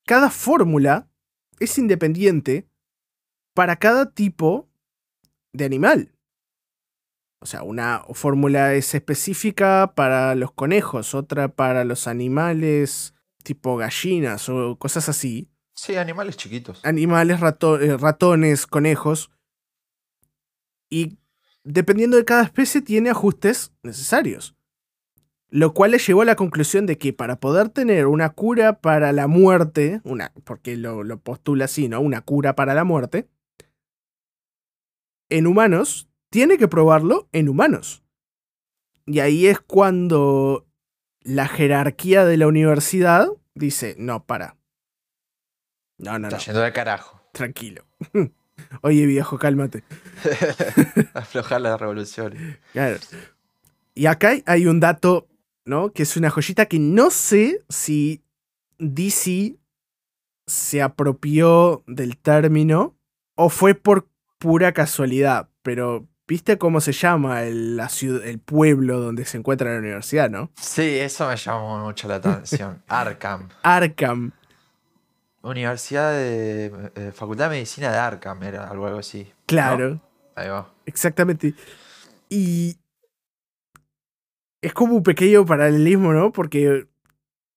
cada 0.04 0.30
fórmula 0.30 1.08
es 1.58 1.78
independiente 1.78 2.68
para 3.54 3.76
cada 3.76 4.12
tipo 4.12 4.68
de 5.52 5.64
animal. 5.64 6.15
O 7.46 7.48
sea, 7.48 7.62
una 7.62 8.02
fórmula 8.12 8.74
es 8.74 8.92
específica 8.92 9.92
para 9.94 10.34
los 10.34 10.50
conejos, 10.50 11.14
otra 11.14 11.46
para 11.46 11.84
los 11.84 12.08
animales 12.08 13.14
tipo 13.44 13.76
gallinas 13.76 14.48
o 14.48 14.76
cosas 14.80 15.08
así. 15.08 15.48
Sí, 15.76 15.94
animales 15.94 16.36
chiquitos. 16.36 16.84
Animales, 16.84 17.38
eh, 17.40 17.96
ratones, 17.96 18.66
conejos. 18.66 19.30
Y 20.90 21.18
dependiendo 21.62 22.16
de 22.16 22.24
cada 22.24 22.42
especie 22.42 22.82
tiene 22.82 23.10
ajustes 23.10 23.72
necesarios. 23.84 24.56
Lo 25.48 25.72
cual 25.72 25.92
le 25.92 25.98
llevó 25.98 26.22
a 26.22 26.24
la 26.24 26.34
conclusión 26.34 26.84
de 26.86 26.98
que 26.98 27.12
para 27.12 27.38
poder 27.38 27.68
tener 27.68 28.08
una 28.08 28.30
cura 28.30 28.80
para 28.80 29.12
la 29.12 29.28
muerte, 29.28 30.00
una, 30.02 30.32
porque 30.42 30.76
lo, 30.76 31.04
lo 31.04 31.20
postula 31.20 31.66
así, 31.66 31.88
¿no? 31.88 32.00
Una 32.00 32.22
cura 32.22 32.56
para 32.56 32.74
la 32.74 32.82
muerte, 32.82 33.28
en 35.28 35.46
humanos, 35.46 36.08
tiene 36.36 36.58
que 36.58 36.68
probarlo 36.68 37.30
en 37.32 37.48
humanos. 37.48 38.04
Y 39.06 39.20
ahí 39.20 39.46
es 39.46 39.58
cuando 39.58 40.66
la 41.22 41.48
jerarquía 41.48 42.26
de 42.26 42.36
la 42.36 42.46
universidad 42.46 43.30
dice, 43.54 43.96
no, 43.98 44.26
para. 44.26 44.58
No, 45.96 46.18
no, 46.18 46.28
Está 46.28 46.40
yendo 46.40 46.60
de 46.60 46.74
carajo. 46.74 47.22
Tranquilo. 47.32 47.86
Oye, 48.82 49.06
viejo, 49.06 49.38
cálmate. 49.38 49.82
Aflojar 51.14 51.62
la 51.62 51.78
revolución. 51.78 52.34
Claro. 52.72 52.98
Y 53.94 54.04
acá 54.04 54.34
hay 54.44 54.66
un 54.66 54.78
dato 54.78 55.28
¿no? 55.64 55.90
Que 55.94 56.02
es 56.02 56.18
una 56.18 56.28
joyita 56.28 56.66
que 56.66 56.78
no 56.78 57.08
sé 57.08 57.64
si 57.70 58.22
DC 58.78 59.56
se 60.46 60.82
apropió 60.82 61.82
del 61.86 62.18
término 62.18 62.94
o 63.36 63.48
fue 63.48 63.74
por 63.74 64.10
pura 64.38 64.72
casualidad, 64.72 65.48
pero 65.62 66.06
¿viste 66.26 66.58
cómo 66.58 66.80
se 66.80 66.92
llama 66.92 67.42
el, 67.44 67.76
la 67.76 67.88
ciudad, 67.88 68.26
el 68.26 68.38
pueblo 68.38 69.00
donde 69.00 69.24
se 69.24 69.38
encuentra 69.38 69.72
la 69.72 69.78
universidad, 69.78 70.30
no? 70.30 70.50
Sí, 70.60 70.98
eso 70.98 71.28
me 71.28 71.36
llamó 71.36 71.84
mucho 71.84 72.08
la 72.08 72.16
atención. 72.16 72.82
Arkham. 72.88 73.48
Arkham. 73.62 74.32
Universidad 75.42 76.12
de 76.12 76.90
eh, 76.96 77.12
Facultad 77.14 77.44
de 77.44 77.56
Medicina 77.56 77.92
de 77.92 77.98
Arkham, 77.98 78.42
era 78.42 78.68
algo, 78.68 78.86
así. 78.86 79.32
Claro. 79.46 80.00
Ahí 80.34 80.48
va. 80.48 80.72
Exactamente. 80.86 81.54
Y 82.28 82.76
es 84.60 84.74
como 84.74 84.96
un 84.96 85.04
pequeño 85.04 85.46
paralelismo, 85.46 86.12
¿no? 86.12 86.32
Porque 86.32 86.88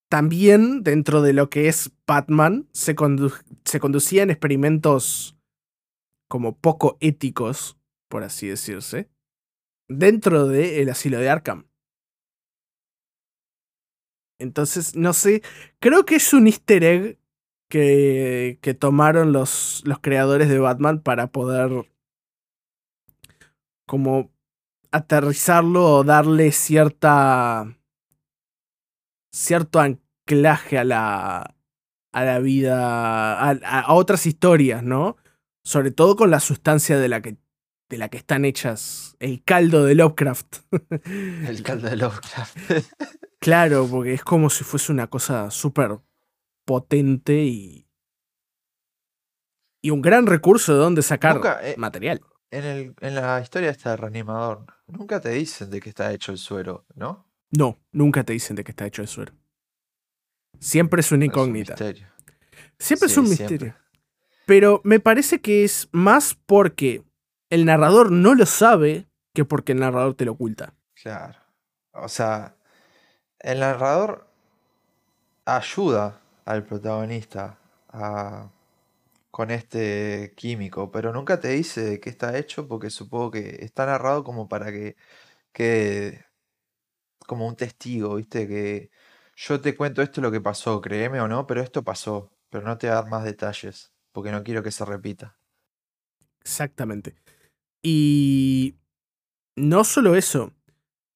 también 0.10 0.84
dentro 0.84 1.22
de 1.24 1.34
lo 1.34 1.50
que 1.50 1.68
es 1.68 1.92
Batman 2.06 2.68
se, 2.74 2.96
se 3.66 3.80
conducían 3.80 4.30
experimentos 4.30 5.36
como 6.28 6.56
poco 6.56 6.98
éticos, 7.00 7.79
por 8.10 8.24
así 8.24 8.48
decirse, 8.48 9.10
dentro 9.88 10.48
del 10.48 10.90
asilo 10.90 11.20
de 11.20 11.30
Arkham. 11.30 11.68
Entonces, 14.40 14.96
no 14.96 15.14
sé, 15.14 15.44
creo 15.80 16.06
que 16.06 16.16
es 16.16 16.34
un 16.34 16.48
easter 16.48 16.84
egg 16.84 17.20
que, 17.70 18.60
que 18.62 18.74
tomaron 18.74 19.32
los, 19.32 19.84
los 19.86 20.00
creadores 20.00 20.50
de 20.50 20.60
Batman 20.60 21.02
para 21.02 21.28
poder 21.28 21.86
como 23.86 24.32
aterrizarlo 24.92 25.98
o 25.98 26.04
darle 26.04 26.52
cierta. 26.52 27.76
cierto 29.34 29.80
anclaje 29.80 30.78
a 30.78 30.84
la. 30.84 31.56
a 32.14 32.24
la 32.24 32.40
vida. 32.40 33.50
a, 33.50 33.94
otras 33.94 34.26
historias, 34.26 34.84
¿no? 34.84 35.18
Sobre 35.64 35.92
todo 35.92 36.16
con 36.16 36.32
la 36.32 36.40
sustancia 36.40 36.98
de 36.98 37.10
la 37.10 37.22
que. 37.22 37.38
De 37.90 37.98
la 37.98 38.10
que 38.10 38.18
están 38.18 38.46
hechas. 38.46 39.16
El 39.20 39.44
caldo 39.44 39.84
de 39.84 39.96
Lovecraft. 39.96 40.58
El 41.06 41.64
caldo 41.64 41.90
de 41.90 41.98
Lovecraft. 41.98 42.58
claro, 43.40 43.88
porque 43.90 44.14
es 44.14 44.24
como 44.24 44.50
si 44.50 44.64
fuese 44.64 44.92
una 44.92 45.08
cosa 45.08 45.52
súper 45.52 46.00
potente 46.66 47.44
y. 47.44 47.86
Y 49.82 49.92
un 49.92 50.02
gran 50.02 50.28
recurso 50.28 50.74
de 50.74 50.80
donde 50.80 51.02
sacar 51.02 51.42
eh, 51.64 51.76
material. 51.78 52.22
En, 52.52 52.66
el, 52.66 52.96
en 53.00 53.16
la 53.16 53.40
historia 53.40 53.70
está 53.70 53.94
el 53.94 53.98
reanimador. 53.98 54.66
Nunca 54.88 55.22
te 55.22 55.30
dicen 55.30 55.70
de 55.70 55.80
qué 55.80 55.90
está 55.90 56.12
hecho 56.12 56.34
el 56.34 56.38
suero, 56.38 56.86
¿no? 56.96 57.32
No, 57.52 57.80
nunca 57.94 58.24
te 58.24 58.34
dicen 58.34 58.58
de 58.58 58.66
qué 58.66 58.72
está 58.72 58.86
hecho 58.86 59.02
el 59.02 59.08
suero. 59.08 59.34
Siempre 60.60 61.00
es 61.00 61.12
una 61.14 61.26
incógnita. 61.26 61.76
Siempre 62.78 63.08
es 63.08 63.18
un 63.18 63.30
misterio. 63.30 63.76
Pero 64.46 64.82
me 64.84 65.00
parece 65.00 65.40
que 65.40 65.64
es 65.64 65.88
más 65.92 66.36
porque 66.46 67.04
el 67.50 67.66
narrador 67.66 68.12
no 68.12 68.36
lo 68.36 68.46
sabe 68.46 69.08
que 69.34 69.46
porque 69.46 69.72
el 69.74 69.80
narrador 69.80 70.16
te 70.16 70.26
lo 70.26 70.34
oculta. 70.34 70.74
Claro. 70.96 71.40
O 71.94 72.08
sea, 72.08 72.56
el 73.40 73.60
narrador 73.62 74.28
ayuda 75.46 76.22
al 76.46 76.66
protagonista 76.66 77.60
a 77.90 78.50
con 79.32 79.52
este 79.52 80.34
químico, 80.36 80.92
pero 80.92 81.14
nunca 81.14 81.40
te 81.40 81.50
dice 81.50 81.82
de 81.82 82.00
qué 82.00 82.10
está 82.10 82.38
hecho 82.38 82.68
porque 82.68 82.90
supongo 82.90 83.32
que 83.32 83.58
está 83.64 83.86
narrado 83.86 84.24
como 84.24 84.48
para 84.50 84.72
que 84.72 84.96
quede 85.54 86.26
como 87.28 87.48
un 87.48 87.56
testigo, 87.56 88.16
¿viste? 88.16 88.48
Que 88.48 88.92
yo 89.36 89.62
te 89.62 89.76
cuento 89.76 90.02
esto 90.02 90.22
lo 90.22 90.32
que 90.32 90.42
pasó, 90.42 90.82
créeme 90.82 91.22
o 91.22 91.28
no, 91.28 91.48
pero 91.48 91.62
esto 91.62 91.84
pasó, 91.84 92.32
pero 92.50 92.66
no 92.66 92.78
te 92.78 92.88
voy 92.88 92.94
a 92.94 93.02
dar 93.02 93.10
más 93.10 93.24
detalles 93.24 93.94
porque 94.12 94.32
no 94.32 94.44
quiero 94.44 94.64
que 94.64 94.72
se 94.72 94.86
repita. 94.86 95.38
Exactamente. 96.42 97.16
Y 97.82 98.76
no 99.56 99.84
solo 99.84 100.16
eso, 100.16 100.54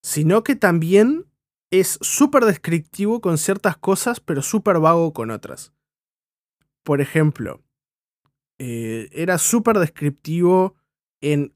sino 0.02 0.44
que 0.44 0.56
también 0.56 1.26
es 1.72 1.98
súper 2.02 2.46
descriptivo 2.46 3.20
con 3.20 3.38
ciertas 3.38 3.78
cosas, 3.78 4.20
pero 4.20 4.42
súper 4.42 4.80
vago 4.80 5.14
con 5.14 5.32
otras. 5.32 5.74
Por 6.84 7.02
ejemplo, 7.02 7.64
eh, 8.60 9.10
era 9.12 9.38
súper 9.38 9.80
descriptivo 9.80 10.76
en 11.22 11.56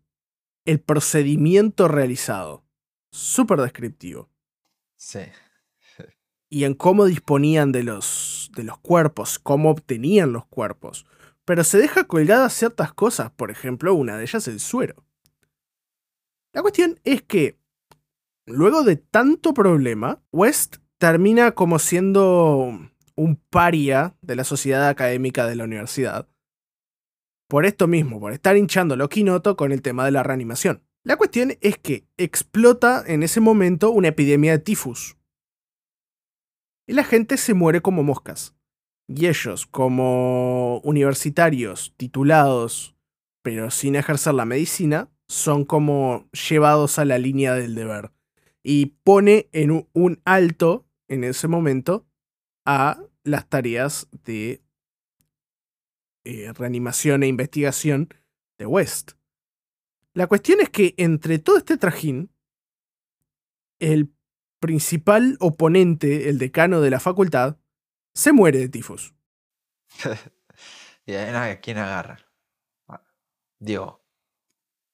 el 0.66 0.80
procedimiento 0.80 1.88
realizado. 1.88 2.64
Súper 3.12 3.62
descriptivo. 3.62 4.30
Sí. 4.96 5.20
y 6.50 6.64
en 6.64 6.74
cómo 6.74 7.06
disponían 7.06 7.72
de 7.72 7.84
los, 7.84 8.50
de 8.56 8.64
los 8.64 8.80
cuerpos, 8.80 9.38
cómo 9.38 9.70
obtenían 9.70 10.34
los 10.34 10.46
cuerpos. 10.46 11.06
Pero 11.48 11.64
se 11.64 11.78
deja 11.78 12.04
colgadas 12.04 12.52
ciertas 12.52 12.92
cosas, 12.92 13.32
por 13.32 13.52
ejemplo, 13.52 13.94
una 13.94 14.18
de 14.18 14.24
ellas 14.24 14.50
el 14.50 14.60
suero. 14.60 15.06
La 16.54 16.62
cuestión 16.62 17.00
es 17.06 17.22
que, 17.22 17.58
luego 18.46 18.84
de 18.84 18.98
tanto 18.98 19.54
problema, 19.54 20.22
West 20.34 20.80
termina 20.98 21.54
como 21.54 21.80
siendo 21.80 22.78
un 23.16 23.36
paria 23.50 24.18
de 24.22 24.36
la 24.36 24.44
sociedad 24.44 24.90
académica 24.90 25.48
de 25.48 25.56
la 25.56 25.64
universidad, 25.64 26.28
por 27.48 27.66
esto 27.66 27.88
mismo, 27.88 28.20
por 28.20 28.34
estar 28.34 28.58
hinchando 28.58 28.98
lo 28.98 29.08
Kinoto 29.08 29.56
con 29.56 29.72
el 29.72 29.82
tema 29.82 30.04
de 30.04 30.12
la 30.12 30.24
reanimación. 30.24 30.84
La 31.06 31.16
cuestión 31.16 31.54
es 31.62 31.78
que 31.78 32.06
explota 32.18 33.06
en 33.08 33.24
ese 33.24 33.40
momento 33.40 33.92
una 33.92 34.10
epidemia 34.10 34.52
de 34.52 34.60
tifus. 34.60 35.16
y 36.86 36.94
la 36.94 37.06
gente 37.06 37.38
se 37.38 37.54
muere 37.54 37.82
como 37.82 38.04
moscas. 38.04 38.57
Y 39.08 39.28
ellos, 39.28 39.66
como 39.66 40.80
universitarios 40.80 41.94
titulados, 41.96 42.96
pero 43.42 43.72
sin 43.72 43.96
ejercer 43.96 44.34
la 44.34 44.46
medicina, 44.46 45.10
son 45.28 45.66
como 45.66 46.30
llevados 46.32 47.00
a 47.00 47.06
la 47.06 47.18
línea 47.18 47.54
del 47.54 47.76
deber. 47.76 48.12
Y 48.64 48.98
pone 49.04 49.50
en 49.54 49.88
un 49.94 50.22
alto 50.26 50.86
en 51.08 51.24
ese 51.24 51.48
momento 51.48 52.06
a 52.66 53.02
las 53.24 53.48
tareas 53.48 54.10
de 54.26 54.62
eh, 56.26 56.52
reanimación 56.52 57.24
e 57.24 57.28
investigación 57.28 58.10
de 58.58 58.66
West. 58.66 59.12
La 60.14 60.28
cuestión 60.28 60.60
es 60.60 60.70
que 60.70 60.94
entre 60.98 61.40
todo 61.40 61.58
este 61.58 61.78
trajín, 61.78 62.32
el 63.80 64.12
principal 64.60 65.38
oponente, 65.40 66.28
el 66.28 66.38
decano 66.40 66.82
de 66.82 66.90
la 66.90 67.00
facultad, 67.00 67.58
se 68.18 68.34
muere 68.34 68.58
de 68.58 68.70
tifus. 68.70 69.14
¿Y 71.06 71.14
a 71.14 71.60
quién 71.62 71.78
agarra? 71.78 72.20
Digo, 73.60 74.04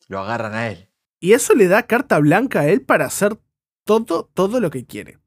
lo 0.09 0.19
agarran 0.19 0.53
a 0.53 0.67
él. 0.67 0.89
Y 1.21 1.31
eso 1.31 1.55
le 1.55 1.67
da 1.69 1.87
carta 1.87 2.19
blanca 2.19 2.61
a 2.61 2.67
él 2.67 2.81
para 2.81 3.05
hacer 3.05 3.39
todo, 3.85 4.29
todo 4.33 4.59
lo 4.59 4.69
que 4.69 4.85
quiere. 4.85 5.19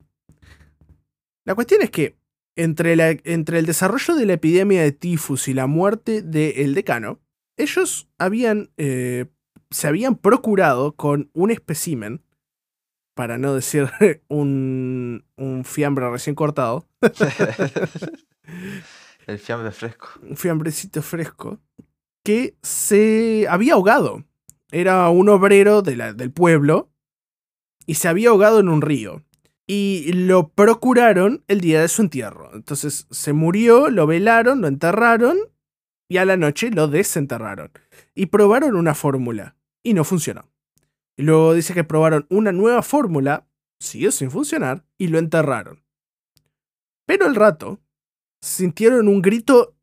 La 1.45 1.55
cuestión 1.55 1.81
es 1.81 1.91
que 1.91 2.19
entre, 2.55 2.97
la, 2.97 3.17
entre 3.25 3.59
el 3.59 3.67
desarrollo 3.67 4.15
de 4.15 4.27
la 4.27 4.35
epidemia 4.35 4.83
de 4.83 4.93
tifus 4.93 5.49
y 5.49 5.55
la 5.55 5.67
muerte 5.67 6.21
del 6.21 6.75
decano, 6.75 7.23
ellos 7.57 8.11
habían, 8.19 8.73
eh, 8.77 9.25
se 9.71 9.89
habían 9.89 10.17
procurado 10.17 10.97
con 10.97 11.31
un 11.33 11.51
espécimen, 11.51 12.26
para 13.17 13.39
no 13.39 13.55
decir 13.55 13.91
un, 14.29 15.25
un 15.37 15.65
fiambre 15.65 16.09
recién 16.11 16.37
cortado. 16.37 16.87
el 19.27 19.39
fiambre 19.39 19.73
fresco. 19.73 20.09
Un 20.23 20.37
fiambrecito 20.37 21.01
fresco. 21.01 21.59
Que 22.23 22.57
se 22.63 23.47
había 23.49 23.73
ahogado. 23.73 24.23
Era 24.71 25.09
un 25.09 25.31
obrero 25.31 25.81
de 25.81 25.97
la, 25.97 26.13
del 26.13 26.31
pueblo 26.31 26.91
y 27.87 27.95
se 27.95 28.09
había 28.09 28.29
ahogado 28.29 28.61
en 28.61 28.69
un 28.69 28.83
río 28.83 29.25
y 29.67 30.13
lo 30.13 30.49
procuraron 30.49 31.43
el 31.49 31.63
día 31.63 31.81
de 31.81 31.89
su 31.89 32.03
entierro. 32.03 32.51
Entonces 32.53 33.07
se 33.11 33.33
murió, 33.33 33.89
lo 33.89 34.07
velaron, 34.07 34.61
lo 34.61 34.69
enterraron 34.69 35.39
y 36.09 36.19
a 36.19 36.27
la 36.27 36.37
noche 36.37 36.71
lo 36.71 36.89
desenterraron. 36.89 37.71
Y 38.15 38.27
probaron 38.27 38.77
una 38.77 38.95
fórmula 38.95 39.57
y 39.83 39.95
no 39.95 40.05
funcionó. 40.05 40.51
Y 41.17 41.23
luego 41.23 41.55
dice 41.55 41.75
que 41.75 41.85
probaron 41.85 42.27
una 42.31 42.53
nueva 42.53 42.83
fórmula, 42.83 43.47
siguió 43.81 44.13
sin 44.13 44.31
funcionar 44.31 44.85
y 44.99 45.09
lo 45.09 45.19
enterraron. 45.19 45.83
Pero 47.07 47.27
al 47.27 47.35
rato 47.35 47.81
sintieron 48.41 49.09
un 49.09 49.23
grito 49.23 49.77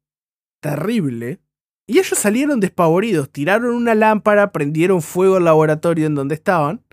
terrible 0.62 1.40
y 1.88 2.00
ellos 2.00 2.18
salieron 2.18 2.60
despavoridos, 2.60 3.30
tiraron 3.30 3.76
una 3.76 3.96
lámpara, 3.96 4.52
prendieron 4.52 5.02
fuego 5.02 5.38
al 5.38 5.46
laboratorio 5.46 6.06
en 6.06 6.16
donde 6.16 6.36
estaban 6.36 6.84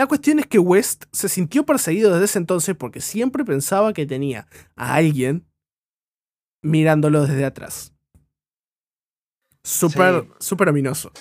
la 0.00 0.06
cuestión 0.06 0.38
es 0.38 0.46
que 0.46 0.58
West 0.58 1.04
se 1.12 1.28
sintió 1.28 1.66
perseguido 1.66 2.12
desde 2.12 2.24
ese 2.24 2.38
entonces 2.38 2.74
porque 2.74 3.02
siempre 3.02 3.44
pensaba 3.44 3.92
que 3.92 4.06
tenía 4.06 4.46
a 4.74 4.94
alguien 4.94 5.46
mirándolo 6.62 7.26
desde 7.26 7.44
atrás. 7.44 7.92
Súper, 9.62 10.26
súper 10.38 10.70
ominoso. 10.70 11.12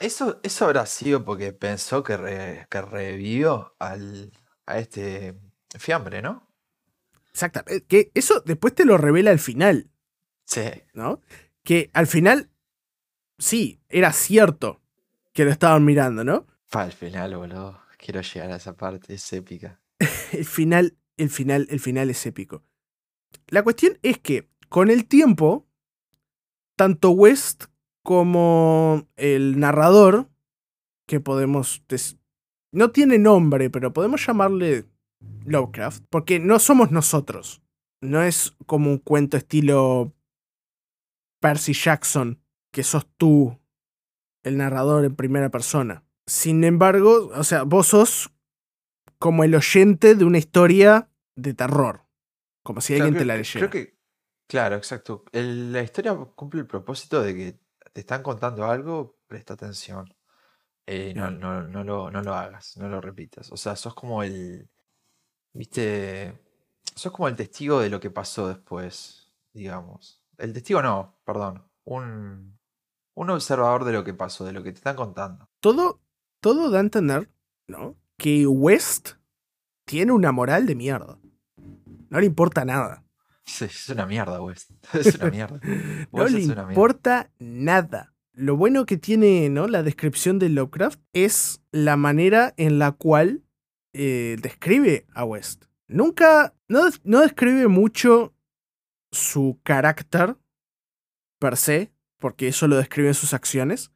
Eso, 0.00 0.40
eso 0.42 0.64
habrá 0.64 0.86
sido 0.86 1.24
porque 1.24 1.52
pensó 1.52 2.02
que, 2.02 2.66
que 2.68 2.82
revivió 2.82 3.74
al, 3.78 4.32
a 4.66 4.78
este 4.78 5.34
fiambre, 5.78 6.22
¿no? 6.22 6.48
Exactamente. 7.30 7.76
Eh, 7.76 7.84
que 7.86 8.10
eso 8.14 8.40
después 8.44 8.74
te 8.74 8.84
lo 8.84 8.98
revela 8.98 9.30
al 9.30 9.38
final. 9.38 9.90
Sí. 10.44 10.62
¿No? 10.92 11.20
Que 11.62 11.90
al 11.92 12.06
final, 12.06 12.50
sí, 13.38 13.80
era 13.88 14.12
cierto 14.12 14.82
que 15.32 15.44
lo 15.44 15.50
estaban 15.50 15.84
mirando, 15.84 16.24
¿no? 16.24 16.46
Para 16.70 16.86
el 16.86 16.92
final, 16.92 17.36
boludo. 17.36 17.80
Quiero 17.98 18.20
llegar 18.20 18.52
a 18.52 18.56
esa 18.56 18.76
parte, 18.76 19.14
es 19.14 19.32
épica. 19.32 19.80
el 20.32 20.44
final, 20.44 20.96
el 21.16 21.30
final, 21.30 21.66
el 21.70 21.80
final 21.80 22.10
es 22.10 22.24
épico. 22.26 22.62
La 23.48 23.62
cuestión 23.62 23.98
es 24.02 24.18
que 24.18 24.48
con 24.68 24.90
el 24.90 25.06
tiempo, 25.06 25.66
tanto 26.76 27.10
West 27.10 27.64
como 28.04 29.08
el 29.16 29.58
narrador, 29.58 30.28
que 31.08 31.18
podemos... 31.18 31.82
No 32.70 32.90
tiene 32.90 33.18
nombre, 33.18 33.70
pero 33.70 33.92
podemos 33.92 34.24
llamarle 34.24 34.84
Lovecraft, 35.46 36.04
porque 36.10 36.38
no 36.38 36.58
somos 36.58 36.90
nosotros. 36.90 37.62
No 38.02 38.22
es 38.22 38.54
como 38.66 38.90
un 38.90 38.98
cuento 38.98 39.36
estilo 39.36 40.12
Percy 41.40 41.72
Jackson, 41.72 42.42
que 42.72 42.82
sos 42.82 43.06
tú, 43.16 43.58
el 44.42 44.58
narrador 44.58 45.04
en 45.04 45.16
primera 45.16 45.50
persona. 45.50 46.04
Sin 46.26 46.62
embargo, 46.64 47.30
o 47.34 47.44
sea, 47.44 47.62
vos 47.62 47.88
sos 47.88 48.34
como 49.18 49.44
el 49.44 49.54
oyente 49.54 50.14
de 50.14 50.24
una 50.26 50.38
historia 50.38 51.10
de 51.36 51.54
terror. 51.54 52.04
Como 52.62 52.82
si 52.82 52.94
alguien 52.94 53.16
te 53.16 53.24
la 53.24 53.36
leyera. 53.36 53.68
Creo 53.68 53.70
que, 53.70 53.96
claro, 54.46 54.76
exacto. 54.76 55.24
la 55.32 55.82
historia 55.82 56.14
cumple 56.34 56.60
el 56.60 56.66
propósito 56.66 57.22
de 57.22 57.34
que 57.34 57.63
te 57.94 58.00
están 58.00 58.22
contando 58.22 58.66
algo, 58.66 59.16
presta 59.26 59.54
atención. 59.54 60.14
Eh, 60.86 61.14
no, 61.14 61.30
no, 61.30 61.62
no, 61.62 61.84
lo, 61.84 62.10
no 62.10 62.20
lo 62.22 62.34
hagas, 62.34 62.76
no 62.76 62.88
lo 62.88 63.00
repitas. 63.00 63.50
O 63.52 63.56
sea, 63.56 63.76
sos 63.76 63.94
como 63.94 64.22
el. 64.22 64.68
Viste. 65.54 66.38
Sos 66.94 67.12
como 67.12 67.28
el 67.28 67.36
testigo 67.36 67.80
de 67.80 67.88
lo 67.88 68.00
que 68.00 68.10
pasó 68.10 68.48
después, 68.48 69.32
digamos. 69.52 70.22
El 70.36 70.52
testigo 70.52 70.82
no, 70.82 71.18
perdón. 71.24 71.64
Un, 71.84 72.58
un 73.14 73.30
observador 73.30 73.84
de 73.84 73.92
lo 73.92 74.04
que 74.04 74.12
pasó, 74.12 74.44
de 74.44 74.52
lo 74.52 74.62
que 74.62 74.72
te 74.72 74.78
están 74.78 74.96
contando. 74.96 75.48
Todo 75.60 76.00
todo 76.40 76.68
da 76.68 76.78
a 76.78 76.80
entender, 76.82 77.30
¿no? 77.68 77.96
Que 78.18 78.46
West 78.46 79.12
tiene 79.86 80.12
una 80.12 80.32
moral 80.32 80.66
de 80.66 80.74
mierda. 80.74 81.18
No 82.10 82.20
le 82.20 82.26
importa 82.26 82.64
nada. 82.64 83.03
Es 83.46 83.88
una 83.88 84.06
mierda, 84.06 84.40
West. 84.40 84.70
Es 84.92 85.14
una 85.16 85.30
mierda. 85.30 85.60
no 86.12 86.28
le 86.28 86.42
importa 86.42 87.30
nada. 87.38 88.14
Lo 88.32 88.56
bueno 88.56 88.84
que 88.84 88.96
tiene 88.96 89.48
¿no? 89.48 89.68
la 89.68 89.82
descripción 89.82 90.38
de 90.38 90.48
Lovecraft 90.48 91.00
es 91.12 91.60
la 91.70 91.96
manera 91.96 92.52
en 92.56 92.78
la 92.78 92.92
cual 92.92 93.44
eh, 93.92 94.36
describe 94.42 95.06
a 95.14 95.24
West. 95.24 95.66
Nunca, 95.86 96.54
no, 96.66 96.88
no 97.04 97.20
describe 97.20 97.68
mucho 97.68 98.34
su 99.12 99.60
carácter 99.62 100.36
per 101.38 101.56
se, 101.56 101.92
porque 102.18 102.48
eso 102.48 102.66
lo 102.66 102.76
describe 102.76 103.08
en 103.08 103.14
sus 103.14 103.34
acciones, 103.34 103.92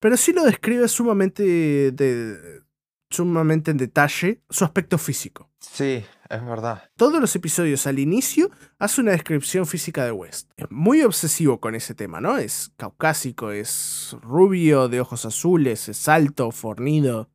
pero 0.00 0.16
sí 0.16 0.32
lo 0.32 0.44
describe 0.44 0.88
sumamente, 0.88 1.92
de, 1.92 2.62
sumamente 3.10 3.70
en 3.70 3.76
detalle 3.76 4.42
su 4.48 4.64
aspecto 4.64 4.96
físico. 4.96 5.50
Sí, 5.60 6.04
es 6.32 6.44
verdad. 6.44 6.90
Todos 6.96 7.20
los 7.20 7.34
episodios 7.36 7.86
al 7.86 7.98
inicio 7.98 8.50
hace 8.78 9.00
una 9.00 9.12
descripción 9.12 9.66
física 9.66 10.04
de 10.04 10.12
West. 10.12 10.50
Es 10.56 10.70
muy 10.70 11.02
obsesivo 11.02 11.60
con 11.60 11.74
ese 11.74 11.94
tema, 11.94 12.20
¿no? 12.20 12.38
Es 12.38 12.72
caucásico, 12.76 13.50
es 13.50 14.16
rubio, 14.22 14.88
de 14.88 15.00
ojos 15.00 15.24
azules, 15.24 15.88
es 15.88 16.08
alto, 16.08 16.50
fornido. 16.50 17.30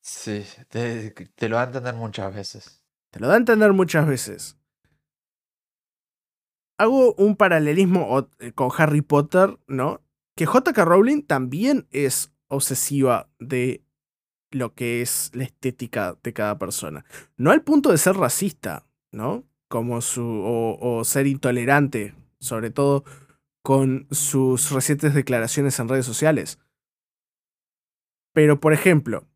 Sí, 0.00 0.44
te, 0.68 1.10
te 1.10 1.48
lo 1.48 1.56
da 1.56 1.62
a 1.62 1.66
entender 1.66 1.94
muchas 1.94 2.34
veces. 2.34 2.84
Te 3.10 3.20
lo 3.20 3.28
da 3.28 3.34
a 3.34 3.38
entender 3.38 3.72
muchas 3.72 4.06
veces. 4.06 4.58
Hago 6.78 7.14
un 7.14 7.36
paralelismo 7.36 8.28
eh, 8.38 8.52
con 8.52 8.70
Harry 8.76 9.02
Potter, 9.02 9.58
¿no? 9.66 10.02
que 10.38 10.46
J.K. 10.46 10.84
Rowling 10.84 11.22
también 11.22 11.88
es 11.90 12.32
obsesiva 12.46 13.28
de 13.40 13.82
lo 14.50 14.74
que 14.74 15.02
es 15.02 15.30
la 15.34 15.44
estética 15.44 16.16
de 16.22 16.32
cada 16.32 16.58
persona. 16.58 17.04
No 17.36 17.50
al 17.50 17.62
punto 17.62 17.90
de 17.90 17.98
ser 17.98 18.16
racista, 18.16 18.86
¿no? 19.12 19.44
Como 19.68 20.00
su. 20.00 20.22
o, 20.24 21.04
ser 21.04 21.26
intolerante, 21.26 22.14
sobre 22.40 22.70
todo 22.70 23.04
con 23.62 24.06
sus 24.10 24.70
recientes 24.70 25.14
declaraciones 25.14 25.78
en 25.78 25.88
redes 25.88 26.06
sociales. 26.06 26.58
Pero, 28.32 28.60
por 28.60 28.72
ejemplo, 28.72 29.26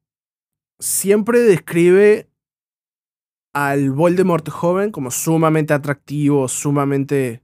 siempre 0.79 1.41
describe 1.41 2.29
al 3.53 3.91
Voldemort 3.91 4.49
joven 4.49 4.91
como 4.91 5.11
sumamente 5.11 5.75
atractivo, 5.75 6.49
sumamente... 6.49 7.43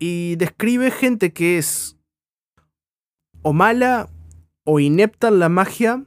Y 0.00 0.34
describe 0.36 0.90
gente 0.90 1.32
que 1.32 1.56
es 1.56 1.96
o 3.42 3.52
mala 3.52 4.08
o 4.64 4.80
inepta 4.80 5.28
en 5.28 5.38
la 5.38 5.48
magia 5.48 6.04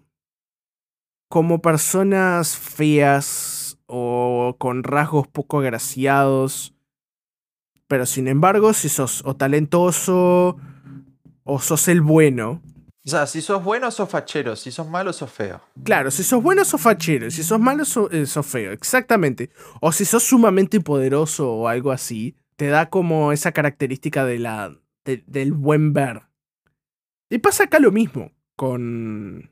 como 1.29 1.61
personas 1.61 2.55
feas 2.57 3.77
o 3.85 4.55
con 4.59 4.83
rasgos 4.83 5.27
poco 5.27 5.59
agraciados. 5.59 6.73
Pero 7.87 8.05
sin 8.05 8.27
embargo, 8.27 8.73
si 8.73 8.89
sos 8.89 9.23
o 9.25 9.35
talentoso 9.35 10.57
o 11.43 11.59
sos 11.59 11.87
el 11.87 12.01
bueno. 12.01 12.61
O 13.05 13.09
sea, 13.09 13.25
si 13.25 13.41
sos 13.41 13.63
bueno, 13.63 13.89
sos 13.91 14.09
fachero. 14.09 14.57
Si 14.57 14.69
sos 14.71 14.87
malo, 14.89 15.13
sos 15.13 15.31
feo. 15.31 15.61
Claro, 15.85 16.11
si 16.11 16.23
sos 16.23 16.43
bueno, 16.43 16.65
sos 16.65 16.81
fachero. 16.81 17.31
Si 17.31 17.41
sos 17.43 17.57
malo, 17.59 17.85
sos, 17.85 18.11
eh, 18.11 18.25
sos 18.25 18.45
feo. 18.45 18.73
Exactamente. 18.73 19.49
O 19.79 19.93
si 19.93 20.03
sos 20.03 20.23
sumamente 20.23 20.81
poderoso 20.81 21.49
o 21.53 21.67
algo 21.69 21.91
así, 21.91 22.35
te 22.57 22.67
da 22.67 22.89
como 22.89 23.31
esa 23.31 23.53
característica 23.53 24.25
de 24.25 24.39
la, 24.39 24.77
de- 25.05 25.23
del 25.25 25.53
buen 25.53 25.93
ver. 25.93 26.23
Y 27.29 27.37
pasa 27.37 27.63
acá 27.65 27.79
lo 27.79 27.91
mismo 27.93 28.31
con, 28.57 29.51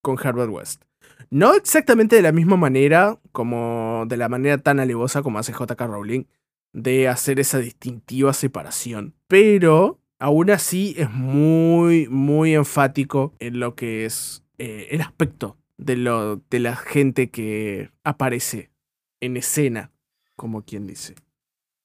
con 0.00 0.16
Herbert 0.18 0.50
West. 0.50 0.84
No 1.30 1.54
exactamente 1.54 2.16
de 2.16 2.22
la 2.22 2.32
misma 2.32 2.56
manera, 2.56 3.18
como 3.32 4.04
de 4.06 4.16
la 4.16 4.28
manera 4.28 4.58
tan 4.58 4.80
alevosa 4.80 5.22
como 5.22 5.38
hace 5.38 5.52
JK 5.52 5.80
Rowling, 5.80 6.24
de 6.72 7.08
hacer 7.08 7.38
esa 7.40 7.58
distintiva 7.58 8.32
separación. 8.32 9.14
Pero 9.26 10.00
aún 10.18 10.50
así 10.50 10.94
es 10.96 11.10
muy, 11.10 12.08
muy 12.08 12.54
enfático 12.54 13.34
en 13.38 13.60
lo 13.60 13.74
que 13.74 14.06
es 14.06 14.44
eh, 14.58 14.88
el 14.90 15.00
aspecto 15.00 15.58
de, 15.76 15.96
lo, 15.96 16.36
de 16.36 16.60
la 16.60 16.76
gente 16.76 17.30
que 17.30 17.90
aparece 18.04 18.70
en 19.20 19.36
escena, 19.36 19.92
como 20.34 20.62
quien 20.64 20.86
dice. 20.86 21.14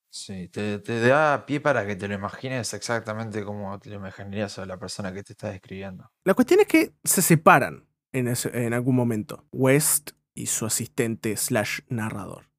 Sí, 0.10 0.48
te, 0.48 0.78
te 0.78 1.00
da 1.00 1.46
pie 1.46 1.60
para 1.60 1.88
que 1.88 1.96
te 1.96 2.08
lo 2.08 2.14
imagines 2.14 2.74
exactamente 2.74 3.44
como 3.44 3.80
te 3.80 3.90
lo 3.90 3.96
imaginarías 3.96 4.60
a 4.60 4.66
la 4.68 4.78
persona 4.78 5.12
que 5.12 5.24
te 5.24 5.34
está 5.34 5.50
describiendo. 5.50 6.12
La 6.24 6.36
cuestión 6.36 6.60
es 6.60 6.68
que 6.68 6.94
se 7.04 7.24
separan 7.24 7.88
en, 8.14 8.74
algún 8.74 8.96
momento, 8.96 9.46
West 9.52 10.12
y 10.36 10.46
su 10.46 10.66
asistente 10.66 11.36
slash 11.36 11.82
narrador. 11.90 12.50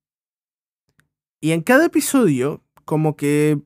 Y 1.41 1.53
en 1.53 1.63
cada 1.63 1.87
episodio, 1.87 2.63
como 2.85 3.17
que 3.17 3.61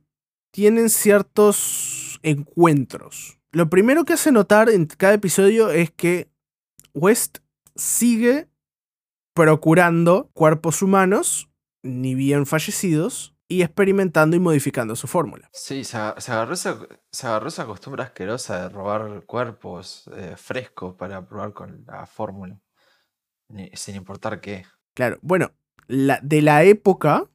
tienen 0.53 0.90
ciertos 0.90 2.20
encuentros. 2.22 3.38
Lo 3.53 3.70
primero 3.70 4.05
que 4.05 4.14
hace 4.14 4.33
notar 4.33 4.68
en 4.68 4.87
cada 4.87 5.14
episodio 5.14 5.70
es 5.70 5.90
que 5.90 6.31
West 6.94 7.38
sigue 7.74 8.48
procurando 9.35 10.31
cuerpos 10.33 10.83
humanos, 10.83 11.48
ni 11.83 12.14
bien 12.14 12.44
fallecidos, 12.44 13.35
y 13.48 13.62
experimentando 13.62 14.37
y 14.37 14.40
modificando 14.40 14.94
su 14.94 15.06
fórmula. 15.06 15.48
Sí, 15.52 15.82
se, 15.82 15.96
aga- 15.96 16.20
se 16.20 16.32
agarró 16.32 16.52
esa, 16.54 16.78
se 17.11 17.26
agarró 17.26 17.48
esa 17.48 17.66
costumbre 17.66 18.02
asquerosa 18.02 18.62
de 18.62 18.68
robar 18.68 19.24
cuerpos 19.24 20.08
eh, 20.14 20.34
frescos 20.37 20.94
para 20.94 21.26
probar 21.26 21.52
con 21.54 21.84
la 21.87 22.06
fórmula. 22.06 22.61
Sin 23.72 23.96
importar 23.96 24.40
qué. 24.42 24.66
Claro, 24.94 25.18
bueno, 25.22 25.52
la, 25.87 26.20
de 26.22 26.42
la 26.42 26.64
época, 26.64 27.30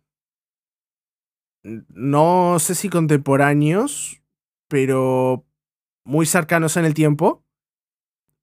no 1.63 2.60
sé 2.60 2.76
si 2.76 2.89
contemporáneos, 2.89 4.21
pero 4.67 5.45
muy 6.04 6.26
cercanos 6.28 6.78
en 6.78 6.86
el 6.86 6.93
tiempo. 6.93 7.43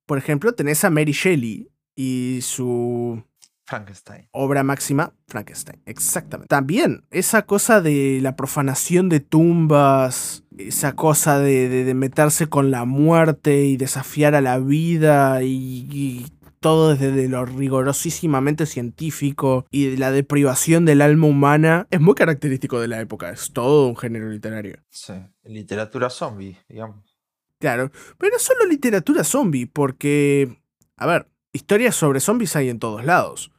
Por 0.07 0.19
ejemplo, 0.19 0.55
tenés 0.55 0.85
a 0.85 0.91
Mary 0.91 1.13
Shelley 1.13 1.71
y 1.95 2.41
su 2.43 3.23
Frankenstein. 3.71 4.29
obra 4.33 4.63
máxima, 4.65 5.15
Frankenstein. 5.29 5.81
Exactamente. 5.87 6.49
También 6.49 7.05
esa 7.11 7.47
cosa 7.47 7.81
de 7.81 8.19
la 8.21 8.35
profanación 8.37 9.09
de 9.09 9.21
tumbas, 9.21 10.45
esa 10.59 10.95
cosa 10.97 11.39
de, 11.39 11.69
de- 11.69 11.85
de 11.85 11.95
meterse 11.95 12.49
con 12.49 12.71
la 12.71 12.85
muerte 12.85 13.65
y 13.65 13.77
desafiar 13.77 14.35
a 14.35 14.41
la 14.41 14.59
vida 14.59 15.43
y, 15.45 15.87
y 15.91 16.27
todo 16.59 16.95
desde 16.95 17.29
lo 17.29 17.47
rigorosísimamente 17.47 18.67
científico 18.67 19.65
y 19.71 19.87
de 19.87 19.97
la 19.99 20.11
deprivación 20.11 20.85
del 20.85 21.01
alma 21.01 21.27
humana 21.29 21.87
es 21.91 22.01
muy 22.01 22.15
característico 22.15 22.81
de 22.81 22.89
la 22.89 23.01
época. 23.01 23.31
Es 23.31 23.53
todo 23.53 23.87
un 23.87 23.97
género 23.97 24.29
literario. 24.29 24.79
Sí. 24.91 25.15
Literatura 25.45 26.11
zombie, 26.11 26.59
digamos. 26.69 27.17
Claro, 27.61 27.91
pero 28.19 28.33
no 28.33 28.39
solo 28.39 28.67
literatura 28.67 29.23
zombie, 29.25 29.67
porque, 29.67 30.59
a 30.97 31.07
ver, 31.07 31.29
historias 31.53 31.95
sobre 31.95 32.21
zombies 32.21 32.57
hay 32.57 32.69
en 32.71 32.79
todos 32.79 33.05
lados. 33.05 33.53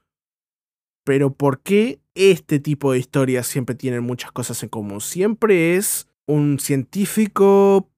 Pero 1.11 1.33
¿por 1.33 1.59
qué 1.59 1.99
este 2.15 2.61
tipo 2.61 2.93
de 2.93 2.99
historias 2.99 3.45
siempre 3.45 3.75
tienen 3.75 4.01
muchas 4.01 4.31
cosas 4.31 4.63
en 4.63 4.69
común? 4.69 5.01
Siempre 5.01 5.75
es 5.75 6.07
un 6.25 6.57
científico 6.57 7.89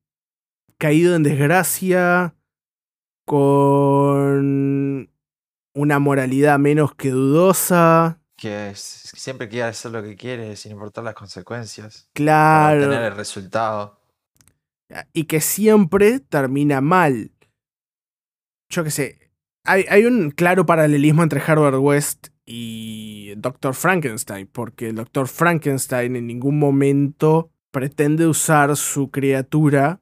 caído 0.80 1.15
en 1.15 1.21
desgracia, 1.21 2.34
con 3.28 5.12
una 5.76 5.99
moralidad 5.99 6.58
menos 6.58 6.95
que 6.95 7.12
dudosa. 7.12 8.19
Que 8.36 8.71
es- 8.71 9.12
siempre 9.15 9.47
quiere 9.47 9.65
hacer 9.67 9.91
lo 9.91 10.02
que 10.02 10.15
quiere 10.15 10.56
sin 10.56 10.71
importar 10.71 11.04
las 11.04 11.13
consecuencias. 11.13 12.10
Para 12.15 12.73
obtener 12.73 12.89
Claro. 12.97 13.08
el 13.10 13.15
resultado. 13.15 13.99
y 15.13 15.26
que 15.26 15.39
siempre 15.39 16.19
termina 16.19 16.82
mal. 16.82 17.32
Yo 18.69 18.84
qué 18.84 18.89
sé, 18.91 19.32
hay, 19.63 19.86
hay 19.88 20.06
un 20.06 20.32
claro 20.32 20.65
paralelismo 20.65 21.21
entre 21.21 21.39
Herbert 21.39 21.78
West 21.80 22.30
y 22.45 23.34
Dr. 23.38 23.73
Frankenstein, 23.73 24.47
porque 24.47 24.89
el 24.89 24.95
Dr. 24.95 25.27
Frankenstein 25.27 26.15
en 26.15 26.27
ningún 26.27 26.60
momento 26.60 27.51
pretende 27.71 28.27
usar 28.27 28.75
su 28.75 29.10
criatura 29.12 30.01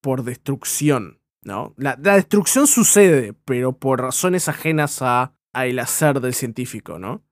por 0.00 0.22
destrucción, 0.22 1.20
¿no? 1.42 1.74
La, 1.76 1.98
la 2.02 2.14
destrucción 2.16 2.66
sucede, 2.66 3.32
pero 3.44 3.72
por 3.78 4.00
razones 4.00 4.48
ajenas 4.48 5.02
a, 5.02 5.34
a 5.52 5.66
el 5.66 5.78
hacer 5.78 6.20
del 6.20 6.34
científico, 6.34 6.98
¿no? 6.98 7.24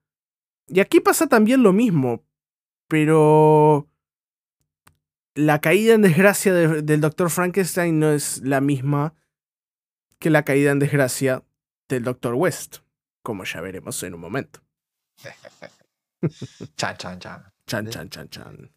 Y 0.67 0.79
aquí 0.81 0.99
pasa 0.99 1.27
también 1.27 1.63
lo 1.63 1.71
mismo, 1.71 2.25
pero 2.89 3.87
la 5.35 5.61
caída 5.61 5.93
en 5.93 6.01
desgracia 6.01 6.53
de- 6.53 6.81
del 6.81 6.99
Dr. 7.01 7.29
Frankenstein 7.29 7.99
no 7.99 8.11
es 8.11 8.41
la 8.43 8.59
misma 8.59 9.13
que 10.19 10.29
la 10.29 10.43
caída 10.43 10.71
en 10.71 10.79
desgracia 10.79 11.43
del 11.87 12.03
Dr. 12.03 12.33
West, 12.33 12.77
como 13.27 13.43
ya 13.43 13.59
veremos 13.59 14.01
en 14.03 14.13
un 14.13 14.21
momento. 14.21 14.61
Chan, 16.77 16.95
chan, 16.97 17.19
chan. 17.19 17.43
Chan, 17.67 17.89
chan, 17.89 18.09
chan, 18.09 18.29
chan. 18.29 18.71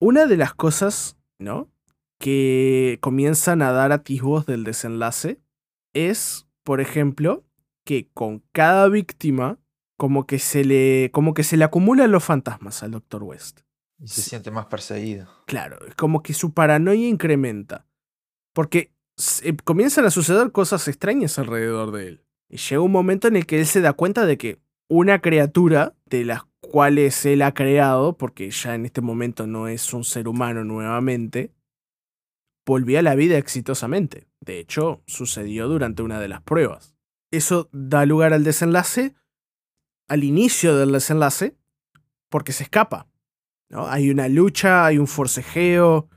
Una 0.00 0.26
de 0.26 0.36
las 0.36 0.54
cosas, 0.54 1.16
¿no? 1.38 1.70
Que 2.18 2.98
comienzan 3.00 3.62
a 3.62 3.70
dar 3.70 3.92
atisbos 3.92 4.44
del 4.44 4.64
desenlace 4.64 5.40
es, 5.94 6.48
por 6.64 6.80
ejemplo, 6.80 7.44
que 7.84 8.10
con 8.12 8.40
cada 8.50 8.88
víctima, 8.88 9.60
como 9.96 10.26
que 10.26 10.40
se 10.40 10.64
le, 10.64 11.10
como 11.12 11.32
que 11.32 11.44
se 11.44 11.56
le 11.56 11.64
acumulan 11.64 12.10
los 12.10 12.24
fantasmas 12.24 12.82
al 12.82 12.90
Dr. 12.90 13.22
West. 13.22 13.60
Y 14.00 14.08
se 14.08 14.22
Sí. 14.22 14.30
siente 14.30 14.50
más 14.50 14.66
perseguido. 14.66 15.28
Claro, 15.46 15.78
es 15.86 15.94
como 15.94 16.24
que 16.24 16.34
su 16.34 16.52
paranoia 16.52 17.06
incrementa. 17.08 17.86
Porque 18.52 18.92
eh, 19.44 19.56
comienzan 19.64 20.04
a 20.06 20.10
suceder 20.10 20.50
cosas 20.50 20.88
extrañas 20.88 21.38
alrededor 21.38 21.92
de 21.92 22.08
él. 22.08 22.25
Llega 22.48 22.80
un 22.80 22.92
momento 22.92 23.28
en 23.28 23.36
el 23.36 23.46
que 23.46 23.58
él 23.58 23.66
se 23.66 23.80
da 23.80 23.92
cuenta 23.92 24.26
de 24.26 24.38
que 24.38 24.58
una 24.88 25.20
criatura 25.20 25.94
de 26.06 26.24
las 26.24 26.44
cuales 26.60 27.24
él 27.26 27.42
ha 27.42 27.54
creado, 27.54 28.16
porque 28.16 28.50
ya 28.50 28.74
en 28.74 28.86
este 28.86 29.00
momento 29.00 29.46
no 29.46 29.68
es 29.68 29.92
un 29.92 30.04
ser 30.04 30.28
humano 30.28 30.64
nuevamente, 30.64 31.52
volvió 32.64 32.98
a 32.98 33.02
la 33.02 33.14
vida 33.14 33.38
exitosamente. 33.38 34.28
De 34.40 34.58
hecho, 34.58 35.02
sucedió 35.06 35.68
durante 35.68 36.02
una 36.02 36.20
de 36.20 36.28
las 36.28 36.42
pruebas. 36.42 36.94
Eso 37.30 37.68
da 37.72 38.06
lugar 38.06 38.32
al 38.32 38.44
desenlace, 38.44 39.14
al 40.08 40.24
inicio 40.24 40.76
del 40.76 40.92
desenlace, 40.92 41.56
porque 42.28 42.52
se 42.52 42.64
escapa. 42.64 43.08
¿no? 43.68 43.88
Hay 43.88 44.10
una 44.10 44.28
lucha, 44.28 44.86
hay 44.86 44.98
un 44.98 45.06
forcejeo, 45.06 46.08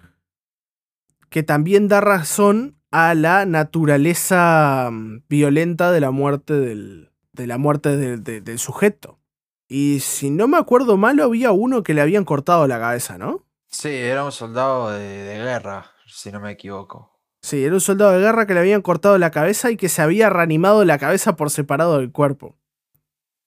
que 1.29 1.43
también 1.43 1.87
da 1.87 2.01
razón 2.01 2.78
a 2.91 3.13
la 3.15 3.45
naturaleza 3.45 4.89
mm, 4.91 5.23
violenta 5.29 5.91
de 5.91 5.99
la 5.99 6.11
muerte 6.11 6.53
del, 6.53 7.11
de 7.33 7.47
la 7.47 7.57
muerte 7.57 7.95
del- 7.97 8.23
de- 8.23 8.41
del 8.41 8.59
sujeto. 8.59 9.19
Y 9.67 9.99
si 9.99 10.31
no 10.31 10.47
me 10.47 10.57
acuerdo 10.57 10.97
mal, 10.97 11.19
había 11.19 11.51
uno 11.51 11.83
que 11.83 11.93
le 11.93 12.01
habían 12.01 12.25
cortado 12.25 12.65
la 12.67 12.79
cabeza, 12.79 13.17
¿no? 13.17 13.45
Sí, 13.67 13.89
era 13.89 14.25
un 14.25 14.31
soldado 14.31 14.89
de, 14.91 14.99
de 15.07 15.37
guerra, 15.37 15.91
si 16.07 16.31
no 16.31 16.39
me 16.39 16.51
equivoco. 16.51 17.19
Sí, 17.41 17.63
era 17.63 17.75
un 17.75 17.81
soldado 17.81 18.11
de 18.11 18.19
guerra 18.19 18.47
que 18.47 18.53
le 18.55 18.61
habían 18.61 18.81
cortado 18.81 19.17
la 19.19 19.29
cabeza 19.31 19.69
y 19.71 19.77
que 19.77 19.87
se 19.89 20.01
había 20.01 20.29
reanimado 20.29 20.83
la 20.85 20.97
cabeza 20.97 21.35
por 21.35 21.51
separado 21.51 21.99
del 21.99 22.11
cuerpo. 22.11 22.57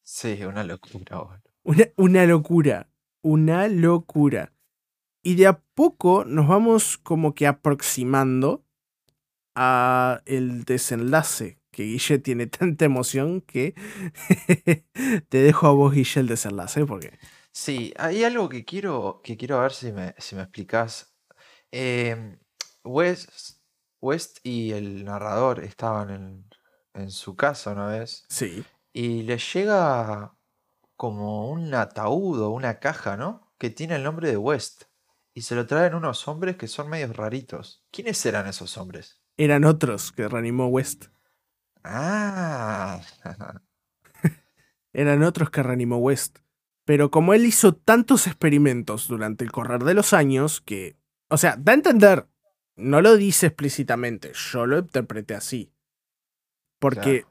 Sí, 0.02 0.42
una 0.44 0.62
locura, 0.64 1.18
boludo. 1.18 1.42
Una, 1.64 1.84
una 1.96 2.26
locura. 2.26 2.88
Una 3.22 3.68
locura. 3.68 4.52
Y 5.22 5.34
de 5.36 5.46
a 5.48 5.60
poco 5.74 6.24
nos 6.24 6.48
vamos 6.48 6.98
como 6.98 7.34
que 7.34 7.46
aproximando 7.46 8.61
a 9.54 10.22
el 10.26 10.64
desenlace. 10.64 11.58
Que 11.70 11.84
Guille 11.84 12.18
tiene 12.18 12.46
tanta 12.48 12.84
emoción 12.84 13.40
que 13.40 13.74
te 15.28 15.38
dejo 15.38 15.66
a 15.66 15.72
vos, 15.72 15.92
Guille, 15.94 16.20
el 16.20 16.26
desenlace. 16.28 16.84
Porque. 16.86 17.18
Sí, 17.52 17.92
hay 17.98 18.24
algo 18.24 18.48
que 18.48 18.64
quiero, 18.64 19.20
que 19.22 19.36
quiero 19.36 19.60
ver 19.60 19.72
si 19.72 19.92
me, 19.92 20.14
si 20.18 20.34
me 20.36 20.42
explicás. 20.42 21.14
Em, 21.70 22.38
West, 22.84 23.58
West 24.00 24.38
y 24.42 24.72
el 24.72 25.04
narrador 25.04 25.62
estaban 25.64 26.10
en, 26.10 26.50
en 26.94 27.10
su 27.10 27.36
casa 27.36 27.70
una 27.72 27.86
vez 27.86 28.24
Sí. 28.28 28.64
y 28.92 29.22
les 29.22 29.52
llega 29.54 30.34
como 30.96 31.48
un 31.50 31.72
ataúd 31.74 32.40
o 32.42 32.50
una 32.50 32.78
caja, 32.80 33.16
¿no? 33.16 33.52
Que 33.58 33.70
tiene 33.70 33.96
el 33.96 34.02
nombre 34.02 34.28
de 34.30 34.36
West. 34.36 34.84
Y 35.34 35.42
se 35.42 35.54
lo 35.54 35.66
traen 35.66 35.94
unos 35.94 36.28
hombres 36.28 36.56
que 36.56 36.68
son 36.68 36.90
medios 36.90 37.16
raritos. 37.16 37.82
¿Quiénes 37.90 38.24
eran 38.26 38.46
esos 38.46 38.76
hombres? 38.76 39.21
Eran 39.36 39.64
otros 39.64 40.12
que 40.12 40.28
reanimó 40.28 40.68
West. 40.68 41.06
Ah. 41.84 43.00
Eran 44.92 45.22
otros 45.22 45.50
que 45.50 45.62
reanimó 45.62 45.96
West. 45.98 46.38
Pero 46.84 47.10
como 47.10 47.32
él 47.34 47.46
hizo 47.46 47.74
tantos 47.74 48.26
experimentos 48.26 49.08
durante 49.08 49.44
el 49.44 49.52
correr 49.52 49.84
de 49.84 49.94
los 49.94 50.12
años 50.12 50.60
que... 50.60 50.96
O 51.28 51.38
sea, 51.38 51.56
da 51.56 51.72
a 51.72 51.76
entender, 51.76 52.26
no 52.76 53.00
lo 53.00 53.16
dice 53.16 53.46
explícitamente, 53.46 54.32
yo 54.34 54.66
lo 54.66 54.78
interpreté 54.78 55.34
así. 55.34 55.72
Porque, 56.78 57.24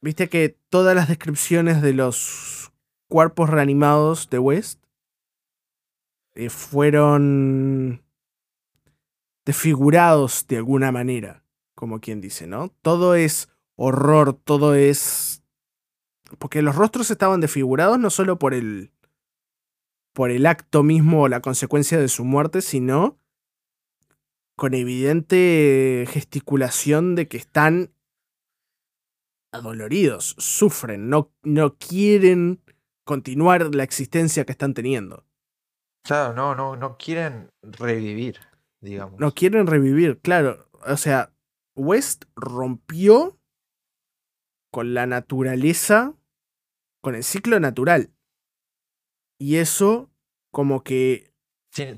viste 0.00 0.28
que 0.28 0.56
todas 0.68 0.94
las 0.94 1.08
descripciones 1.08 1.82
de 1.82 1.92
los 1.92 2.72
cuerpos 3.08 3.50
reanimados 3.50 4.30
de 4.30 4.38
West 4.38 4.84
eh, 6.36 6.48
fueron 6.48 8.03
desfigurados 9.44 10.46
de 10.46 10.56
alguna 10.58 10.92
manera, 10.92 11.44
como 11.74 12.00
quien 12.00 12.20
dice, 12.20 12.46
¿no? 12.46 12.70
Todo 12.82 13.14
es 13.14 13.48
horror, 13.76 14.34
todo 14.34 14.74
es... 14.74 15.42
Porque 16.38 16.62
los 16.62 16.74
rostros 16.74 17.10
estaban 17.10 17.40
desfigurados 17.40 17.98
no 17.98 18.10
solo 18.10 18.38
por 18.38 18.54
el... 18.54 18.92
por 20.12 20.30
el 20.30 20.46
acto 20.46 20.82
mismo 20.82 21.22
o 21.22 21.28
la 21.28 21.40
consecuencia 21.40 21.98
de 21.98 22.08
su 22.08 22.24
muerte, 22.24 22.62
sino 22.62 23.18
con 24.56 24.74
evidente 24.74 26.06
gesticulación 26.08 27.14
de 27.14 27.28
que 27.28 27.36
están 27.36 27.90
adoloridos, 29.52 30.34
sufren, 30.38 31.08
no, 31.08 31.32
no 31.42 31.76
quieren 31.76 32.60
continuar 33.04 33.74
la 33.74 33.84
existencia 33.84 34.44
que 34.44 34.52
están 34.52 34.74
teniendo. 34.74 35.24
Claro, 36.04 36.34
no, 36.34 36.54
no, 36.54 36.76
no 36.76 36.98
quieren 36.98 37.50
revivir, 37.62 38.40
digamos. 38.84 39.18
No 39.18 39.34
quieren 39.34 39.66
revivir, 39.66 40.20
claro. 40.20 40.68
O 40.86 40.96
sea, 40.96 41.32
West 41.74 42.24
rompió 42.36 43.38
con 44.70 44.94
la 44.94 45.06
naturaleza, 45.06 46.14
con 47.00 47.14
el 47.14 47.24
ciclo 47.24 47.58
natural. 47.60 48.10
Y 49.38 49.56
eso 49.56 50.10
como 50.50 50.84
que... 50.84 51.32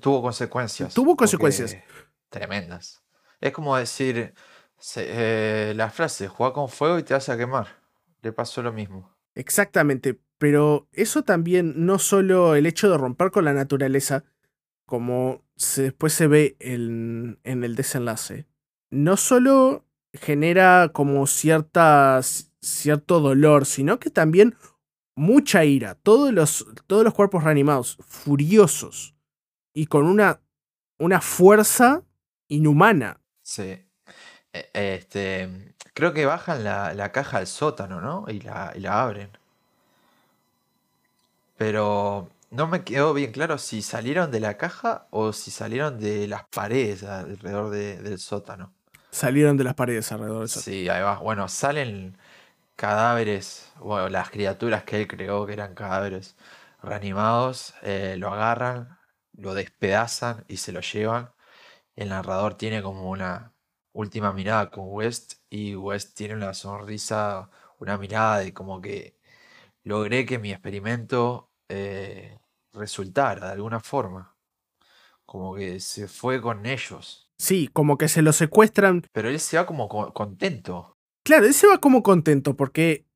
tuvo 0.00 0.22
consecuencias. 0.22 0.94
Tuvo 0.94 1.16
consecuencias. 1.16 1.76
Tremendas. 2.28 3.02
Es 3.40 3.52
como 3.52 3.76
decir 3.76 4.34
eh, 4.96 5.72
la 5.76 5.90
frase, 5.90 6.28
juega 6.28 6.52
con 6.52 6.68
fuego 6.68 6.98
y 6.98 7.02
te 7.02 7.14
vas 7.14 7.28
a 7.28 7.36
quemar. 7.36 7.82
Le 8.22 8.32
pasó 8.32 8.62
lo 8.62 8.72
mismo. 8.72 9.14
Exactamente, 9.34 10.18
pero 10.38 10.88
eso 10.92 11.22
también, 11.22 11.86
no 11.86 11.98
solo 11.98 12.54
el 12.56 12.66
hecho 12.66 12.90
de 12.90 12.98
romper 12.98 13.30
con 13.30 13.44
la 13.44 13.52
naturaleza, 13.52 14.24
como 14.86 15.45
se, 15.56 15.82
después 15.82 16.12
se 16.12 16.26
ve 16.26 16.56
en, 16.60 17.38
en 17.44 17.64
el 17.64 17.74
desenlace, 17.74 18.46
no 18.90 19.16
solo 19.16 19.84
genera 20.12 20.90
como 20.92 21.26
cierta, 21.26 22.20
cierto 22.60 23.20
dolor, 23.20 23.66
sino 23.66 23.98
que 23.98 24.10
también 24.10 24.56
mucha 25.14 25.64
ira. 25.64 25.94
Todos 25.94 26.32
los, 26.32 26.66
todos 26.86 27.04
los 27.04 27.14
cuerpos 27.14 27.44
reanimados, 27.44 27.98
furiosos 28.06 29.14
y 29.72 29.86
con 29.86 30.06
una, 30.06 30.40
una 30.98 31.20
fuerza 31.20 32.02
inhumana. 32.48 33.20
Sí. 33.42 33.82
E, 34.52 34.70
este, 34.72 35.74
creo 35.94 36.12
que 36.12 36.26
bajan 36.26 36.64
la, 36.64 36.94
la 36.94 37.12
caja 37.12 37.38
al 37.38 37.46
sótano, 37.46 38.00
¿no? 38.00 38.24
Y 38.28 38.40
la, 38.40 38.72
y 38.76 38.80
la 38.80 39.02
abren. 39.02 39.30
Pero 41.56 42.28
no 42.50 42.66
me 42.66 42.84
quedó 42.84 43.12
bien 43.14 43.32
claro 43.32 43.58
si 43.58 43.82
salieron 43.82 44.30
de 44.30 44.40
la 44.40 44.56
caja 44.56 45.08
o 45.10 45.32
si 45.32 45.50
salieron 45.50 45.98
de 45.98 46.28
las 46.28 46.44
paredes 46.44 47.02
alrededor 47.02 47.70
del 47.70 48.18
sótano. 48.18 48.72
Salieron 49.10 49.56
de 49.56 49.64
las 49.64 49.74
paredes 49.74 50.10
alrededor 50.12 50.40
del 50.40 50.48
sótano. 50.48 50.64
Sí, 50.64 50.88
ahí 50.88 51.02
va. 51.02 51.18
Bueno, 51.18 51.48
salen 51.48 52.16
cadáveres, 52.76 53.72
bueno, 53.78 54.08
las 54.08 54.30
criaturas 54.30 54.84
que 54.84 55.00
él 55.00 55.08
creó 55.08 55.46
que 55.46 55.54
eran 55.54 55.74
cadáveres 55.74 56.36
reanimados, 56.82 57.74
eh, 57.82 58.16
lo 58.18 58.32
agarran, 58.32 58.98
lo 59.32 59.54
despedazan 59.54 60.44
y 60.48 60.58
se 60.58 60.72
lo 60.72 60.80
llevan. 60.80 61.30
El 61.96 62.10
narrador 62.10 62.54
tiene 62.54 62.82
como 62.82 63.10
una 63.10 63.54
última 63.92 64.32
mirada 64.32 64.70
con 64.70 64.84
West 64.88 65.34
y 65.50 65.74
West 65.74 66.16
tiene 66.16 66.34
una 66.34 66.54
sonrisa, 66.54 67.50
una 67.78 67.98
mirada 67.98 68.40
de 68.40 68.52
como 68.52 68.80
que 68.80 69.18
logré 69.82 70.26
que 70.26 70.38
mi 70.38 70.52
experimento 70.52 71.50
eh, 71.68 72.38
resultara 72.72 73.46
de 73.46 73.52
alguna 73.52 73.80
forma. 73.80 74.36
Como 75.24 75.54
que 75.54 75.80
se 75.80 76.06
fue 76.08 76.40
con 76.40 76.66
ellos. 76.66 77.30
Sí, 77.38 77.68
como 77.72 77.98
que 77.98 78.08
se 78.08 78.22
lo 78.22 78.32
secuestran. 78.32 79.02
Pero 79.12 79.28
él 79.28 79.40
se 79.40 79.56
va 79.56 79.66
como 79.66 79.88
contento. 79.88 80.96
Claro, 81.24 81.46
él 81.46 81.54
se 81.54 81.66
va 81.66 81.78
como 81.78 82.02
contento 82.02 82.54
porque 82.54 83.06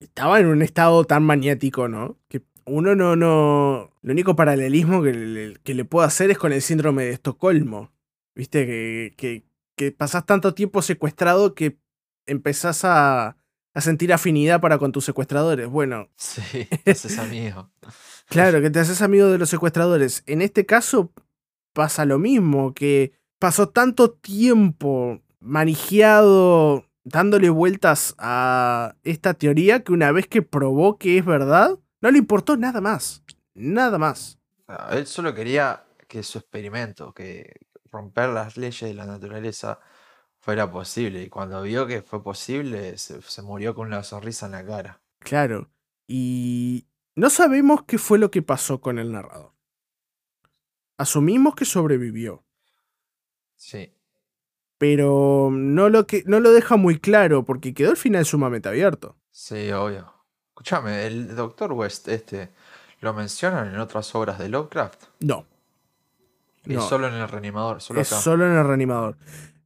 estaba 0.00 0.40
en 0.40 0.46
un 0.46 0.62
estado 0.62 1.04
tan 1.04 1.22
maniático, 1.22 1.88
¿no? 1.88 2.18
Que 2.28 2.42
uno 2.64 2.94
no, 2.94 3.16
no. 3.16 3.92
El 4.02 4.12
único 4.12 4.34
paralelismo 4.34 5.02
que 5.02 5.12
le, 5.12 5.54
que 5.62 5.74
le 5.74 5.84
puedo 5.84 6.06
hacer 6.06 6.30
es 6.30 6.38
con 6.38 6.52
el 6.52 6.62
síndrome 6.62 7.04
de 7.04 7.10
Estocolmo. 7.10 7.92
Viste, 8.34 8.64
que, 8.66 9.14
que, 9.16 9.44
que 9.76 9.92
pasás 9.92 10.24
tanto 10.24 10.54
tiempo 10.54 10.80
secuestrado 10.80 11.54
que 11.54 11.78
empezás 12.26 12.84
a, 12.84 13.36
a 13.74 13.80
sentir 13.80 14.12
afinidad 14.12 14.60
para 14.60 14.78
con 14.78 14.92
tus 14.92 15.04
secuestradores. 15.04 15.68
Bueno. 15.68 16.08
Sí, 16.16 16.66
te 16.84 16.90
haces 16.92 17.18
amigo. 17.18 17.70
claro, 18.26 18.60
que 18.60 18.70
te 18.70 18.80
haces 18.80 19.02
amigo 19.02 19.28
de 19.28 19.38
los 19.38 19.50
secuestradores. 19.50 20.22
En 20.26 20.42
este 20.42 20.66
caso 20.66 21.12
pasa 21.72 22.04
lo 22.04 22.18
mismo, 22.18 22.74
que 22.74 23.12
pasó 23.38 23.68
tanto 23.68 24.10
tiempo 24.10 25.20
manijeado, 25.40 26.84
dándole 27.04 27.48
vueltas 27.50 28.14
a 28.18 28.96
esta 29.02 29.34
teoría, 29.34 29.82
que 29.82 29.92
una 29.92 30.12
vez 30.12 30.26
que 30.26 30.42
probó 30.42 30.98
que 30.98 31.18
es 31.18 31.24
verdad, 31.24 31.78
no 32.00 32.10
le 32.10 32.18
importó 32.18 32.56
nada 32.56 32.80
más. 32.80 33.22
Nada 33.54 33.98
más. 33.98 34.38
Ah, 34.68 34.90
él 34.92 35.06
solo 35.06 35.34
quería 35.34 35.84
que 36.06 36.22
su 36.22 36.38
experimento, 36.38 37.12
que 37.12 37.54
romper 37.90 38.28
las 38.30 38.56
leyes 38.56 38.80
de 38.88 38.94
la 38.94 39.06
naturaleza, 39.06 39.80
fuera 40.40 40.70
posible. 40.70 41.22
Y 41.22 41.28
cuando 41.28 41.62
vio 41.62 41.86
que 41.86 42.02
fue 42.02 42.22
posible, 42.22 42.98
se, 42.98 43.42
murió 43.42 43.74
con 43.74 43.86
una 43.86 44.02
sonrisa 44.02 44.46
en 44.46 44.52
la 44.52 44.66
cara. 44.66 45.00
Claro. 45.20 45.70
Y 46.08 46.86
no 47.14 47.30
sabemos 47.30 47.84
qué 47.84 47.98
fue 47.98 48.18
lo 48.18 48.30
que 48.30 48.42
pasó 48.42 48.80
con 48.80 48.98
el 48.98 49.12
narrador. 49.12 49.52
Asumimos 50.98 51.54
que 51.54 51.64
sobrevivió. 51.64 52.44
Sí. 53.54 53.92
Pero 54.78 55.50
no 55.52 55.88
lo, 55.90 56.06
que, 56.06 56.24
no 56.26 56.40
lo 56.40 56.52
deja 56.52 56.76
muy 56.76 56.98
claro 56.98 57.44
porque 57.44 57.74
quedó 57.74 57.90
el 57.90 57.96
final 57.96 58.24
sumamente 58.24 58.68
abierto. 58.68 59.16
Sí, 59.30 59.70
obvio. 59.72 60.12
Escúchame, 60.48 61.06
el 61.06 61.36
Doctor 61.36 61.72
West, 61.72 62.08
este, 62.08 62.50
¿lo 63.00 63.14
mencionan 63.14 63.68
en 63.68 63.80
otras 63.80 64.14
obras 64.14 64.38
de 64.38 64.48
Lovecraft? 64.48 65.04
No. 65.20 65.46
Y 66.66 66.76
solo 66.76 67.08
en 67.08 67.14
el 67.14 67.28
reanimador. 67.28 67.80
Solo 67.80 68.00
es 68.00 68.08
solo 68.08 68.46
en 68.46 68.52
el 68.52 68.66
reanimador. 68.66 69.16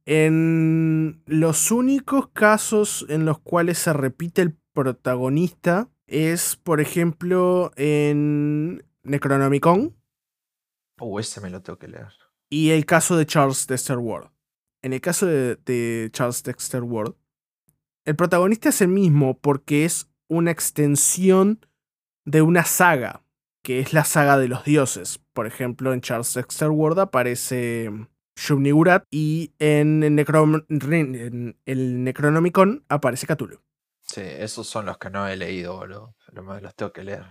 En 0.05 1.23
los 1.25 1.71
únicos 1.71 2.29
casos 2.29 3.05
en 3.09 3.25
los 3.25 3.39
cuales 3.39 3.79
se 3.79 3.91
repite 3.91 4.43
el 4.43 4.55
protagonista 4.73 5.89
es, 6.05 6.55
por 6.55 6.79
ejemplo, 6.79 7.71
en 7.75 8.85
Necronomicon. 9.03 9.95
Oh, 10.99 11.19
ese 11.19 11.41
me 11.41 11.49
lo 11.49 11.61
tengo 11.61 11.79
que 11.79 11.87
leer. 11.87 12.13
Y 12.49 12.69
el 12.69 12.85
caso 12.85 13.17
de 13.17 13.25
Charles 13.25 13.65
Dexter 13.65 13.97
Ward. 13.97 14.29
En 14.83 14.93
el 14.93 15.01
caso 15.01 15.25
de, 15.25 15.55
de 15.65 16.09
Charles 16.11 16.43
Dexter 16.43 16.83
Ward, 16.83 17.15
el 18.05 18.15
protagonista 18.15 18.69
es 18.69 18.81
el 18.81 18.89
mismo 18.89 19.39
porque 19.39 19.85
es 19.85 20.07
una 20.27 20.51
extensión 20.51 21.65
de 22.23 22.43
una 22.43 22.63
saga, 22.63 23.23
que 23.63 23.79
es 23.79 23.93
la 23.93 24.03
saga 24.03 24.37
de 24.37 24.47
los 24.47 24.63
dioses. 24.63 25.19
Por 25.33 25.47
ejemplo, 25.47 25.91
en 25.91 26.01
Charles 26.01 26.35
Dexter 26.35 26.69
Ward 26.69 26.99
aparece 26.99 27.89
Shub-Niggurath 28.35 29.05
y 29.09 29.53
en 29.59 30.03
el, 30.03 32.03
Necronomicon 32.03 32.85
aparece 32.89 33.27
Cthulhu. 33.27 33.61
Sí, 34.01 34.21
esos 34.21 34.67
son 34.67 34.85
los 34.85 34.97
que 34.97 35.09
no 35.09 35.27
he 35.27 35.35
leído, 35.35 35.77
boludo. 35.77 36.15
Los 36.31 36.75
tengo 36.75 36.91
que 36.91 37.03
leer. 37.03 37.25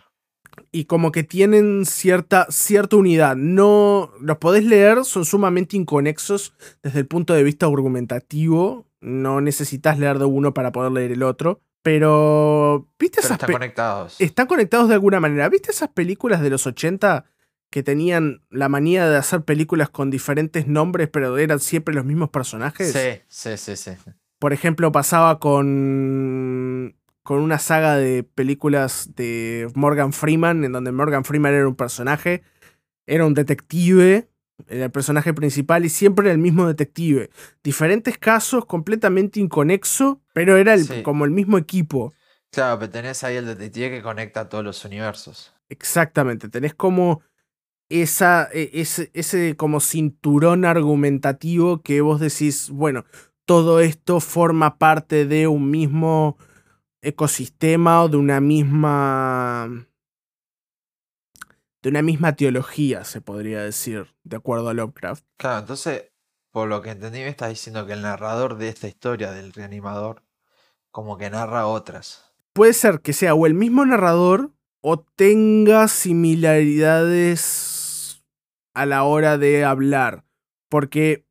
Y 0.72 0.84
como 0.84 1.12
que 1.12 1.22
tienen 1.22 1.84
cierta, 1.84 2.46
cierta 2.50 2.96
unidad. 2.96 3.36
No 3.36 4.12
los 4.20 4.38
podés 4.38 4.64
leer, 4.64 5.04
son 5.04 5.24
sumamente 5.24 5.76
inconexos 5.76 6.54
desde 6.82 7.00
el 7.00 7.06
punto 7.06 7.34
de 7.34 7.42
vista 7.42 7.66
argumentativo. 7.66 8.86
No 9.00 9.40
necesitas 9.40 9.98
leer 9.98 10.18
de 10.18 10.24
uno 10.24 10.54
para 10.54 10.72
poder 10.72 10.92
leer 10.92 11.12
el 11.12 11.22
otro. 11.22 11.60
Pero, 11.82 12.88
¿viste 12.98 13.20
Pero 13.20 13.34
Están 13.34 13.52
conectados. 13.52 14.16
Están 14.18 14.46
conectados 14.46 14.88
de 14.88 14.94
alguna 14.94 15.20
manera. 15.20 15.48
¿Viste 15.50 15.70
esas 15.70 15.90
películas 15.90 16.40
de 16.40 16.50
los 16.50 16.66
80 16.66 17.26
que 17.74 17.82
tenían 17.82 18.40
la 18.50 18.68
manía 18.68 19.08
de 19.08 19.16
hacer 19.16 19.42
películas 19.42 19.90
con 19.90 20.08
diferentes 20.08 20.68
nombres, 20.68 21.08
pero 21.08 21.36
eran 21.38 21.58
siempre 21.58 21.92
los 21.92 22.04
mismos 22.04 22.30
personajes. 22.30 22.92
Sí, 22.92 23.20
sí, 23.26 23.56
sí, 23.56 23.74
sí. 23.74 23.90
Por 24.38 24.52
ejemplo, 24.52 24.92
pasaba 24.92 25.40
con, 25.40 26.94
con 27.24 27.40
una 27.40 27.58
saga 27.58 27.96
de 27.96 28.22
películas 28.22 29.10
de 29.16 29.66
Morgan 29.74 30.12
Freeman, 30.12 30.62
en 30.64 30.70
donde 30.70 30.92
Morgan 30.92 31.24
Freeman 31.24 31.52
era 31.52 31.66
un 31.66 31.74
personaje, 31.74 32.44
era 33.06 33.26
un 33.26 33.34
detective 33.34 34.28
Era 34.68 34.84
el 34.84 34.92
personaje 34.92 35.34
principal 35.34 35.84
y 35.84 35.88
siempre 35.88 36.26
era 36.26 36.32
el 36.32 36.38
mismo 36.38 36.68
detective. 36.68 37.28
Diferentes 37.64 38.18
casos, 38.18 38.66
completamente 38.66 39.40
inconexo, 39.40 40.22
pero 40.32 40.56
era 40.58 40.74
el, 40.74 40.84
Sí. 40.84 41.02
como 41.02 41.24
el 41.24 41.32
mismo 41.32 41.58
equipo. 41.58 42.14
Claro, 42.52 42.78
pero 42.78 42.92
tenés 42.92 43.24
ahí 43.24 43.34
el 43.34 43.46
detective 43.46 43.90
que 43.90 44.02
conecta 44.02 44.48
todos 44.48 44.62
los 44.62 44.84
universos. 44.84 45.52
Exactamente. 45.68 46.48
Tenés 46.48 46.74
como 46.74 47.22
esa, 47.88 48.48
e- 48.52 48.70
ese, 48.74 49.10
ese 49.14 49.56
como 49.56 49.80
cinturón 49.80 50.64
argumentativo 50.64 51.82
que 51.82 52.00
vos 52.00 52.20
decís, 52.20 52.70
bueno, 52.70 53.04
todo 53.44 53.80
esto 53.80 54.20
forma 54.20 54.78
parte 54.78 55.26
de 55.26 55.46
un 55.48 55.70
mismo 55.70 56.38
ecosistema 57.02 58.02
o 58.02 58.08
de 58.08 58.16
una 58.16 58.40
misma. 58.40 59.86
de 61.82 61.90
una 61.90 62.00
misma 62.00 62.34
teología, 62.34 63.04
se 63.04 63.20
podría 63.20 63.60
decir, 63.60 64.06
de 64.22 64.36
acuerdo 64.36 64.70
a 64.70 64.74
Lovecraft. 64.74 65.22
Claro, 65.36 65.58
entonces, 65.58 66.04
por 66.50 66.66
lo 66.66 66.80
que 66.80 66.88
entendí, 66.90 67.18
me 67.18 67.28
estás 67.28 67.50
diciendo 67.50 67.86
que 67.86 67.92
el 67.92 68.00
narrador 68.00 68.56
de 68.56 68.70
esta 68.70 68.88
historia 68.88 69.32
del 69.32 69.52
reanimador, 69.52 70.22
como 70.90 71.18
que 71.18 71.28
narra 71.28 71.66
otras. 71.66 72.32
Puede 72.54 72.72
ser 72.72 73.00
que 73.02 73.12
sea 73.12 73.34
o 73.34 73.44
el 73.44 73.52
mismo 73.52 73.84
narrador 73.84 74.52
o 74.80 74.98
tenga 75.00 75.88
similaridades 75.88 77.73
a 78.74 78.86
la 78.86 79.04
hora 79.04 79.38
de 79.38 79.64
hablar. 79.64 80.24
Porque 80.68 81.26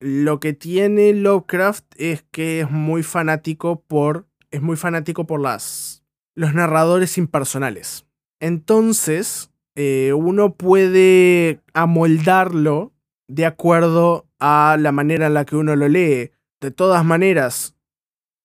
lo 0.00 0.40
que 0.40 0.52
tiene 0.52 1.12
Lovecraft 1.14 1.84
es 1.96 2.24
que 2.30 2.60
es 2.60 2.70
muy 2.70 3.02
fanático 3.02 3.82
por. 3.82 4.26
Es 4.50 4.62
muy 4.62 4.76
fanático 4.76 5.26
por 5.26 5.40
las. 5.40 6.04
los 6.34 6.54
narradores 6.54 7.18
impersonales. 7.18 8.06
Entonces, 8.40 9.50
eh, 9.74 10.12
uno 10.12 10.54
puede 10.54 11.60
amoldarlo 11.74 12.92
de 13.28 13.46
acuerdo 13.46 14.26
a 14.38 14.76
la 14.78 14.92
manera 14.92 15.26
en 15.26 15.34
la 15.34 15.44
que 15.44 15.56
uno 15.56 15.76
lo 15.76 15.88
lee. 15.88 16.30
De 16.60 16.70
todas 16.70 17.04
maneras, 17.04 17.76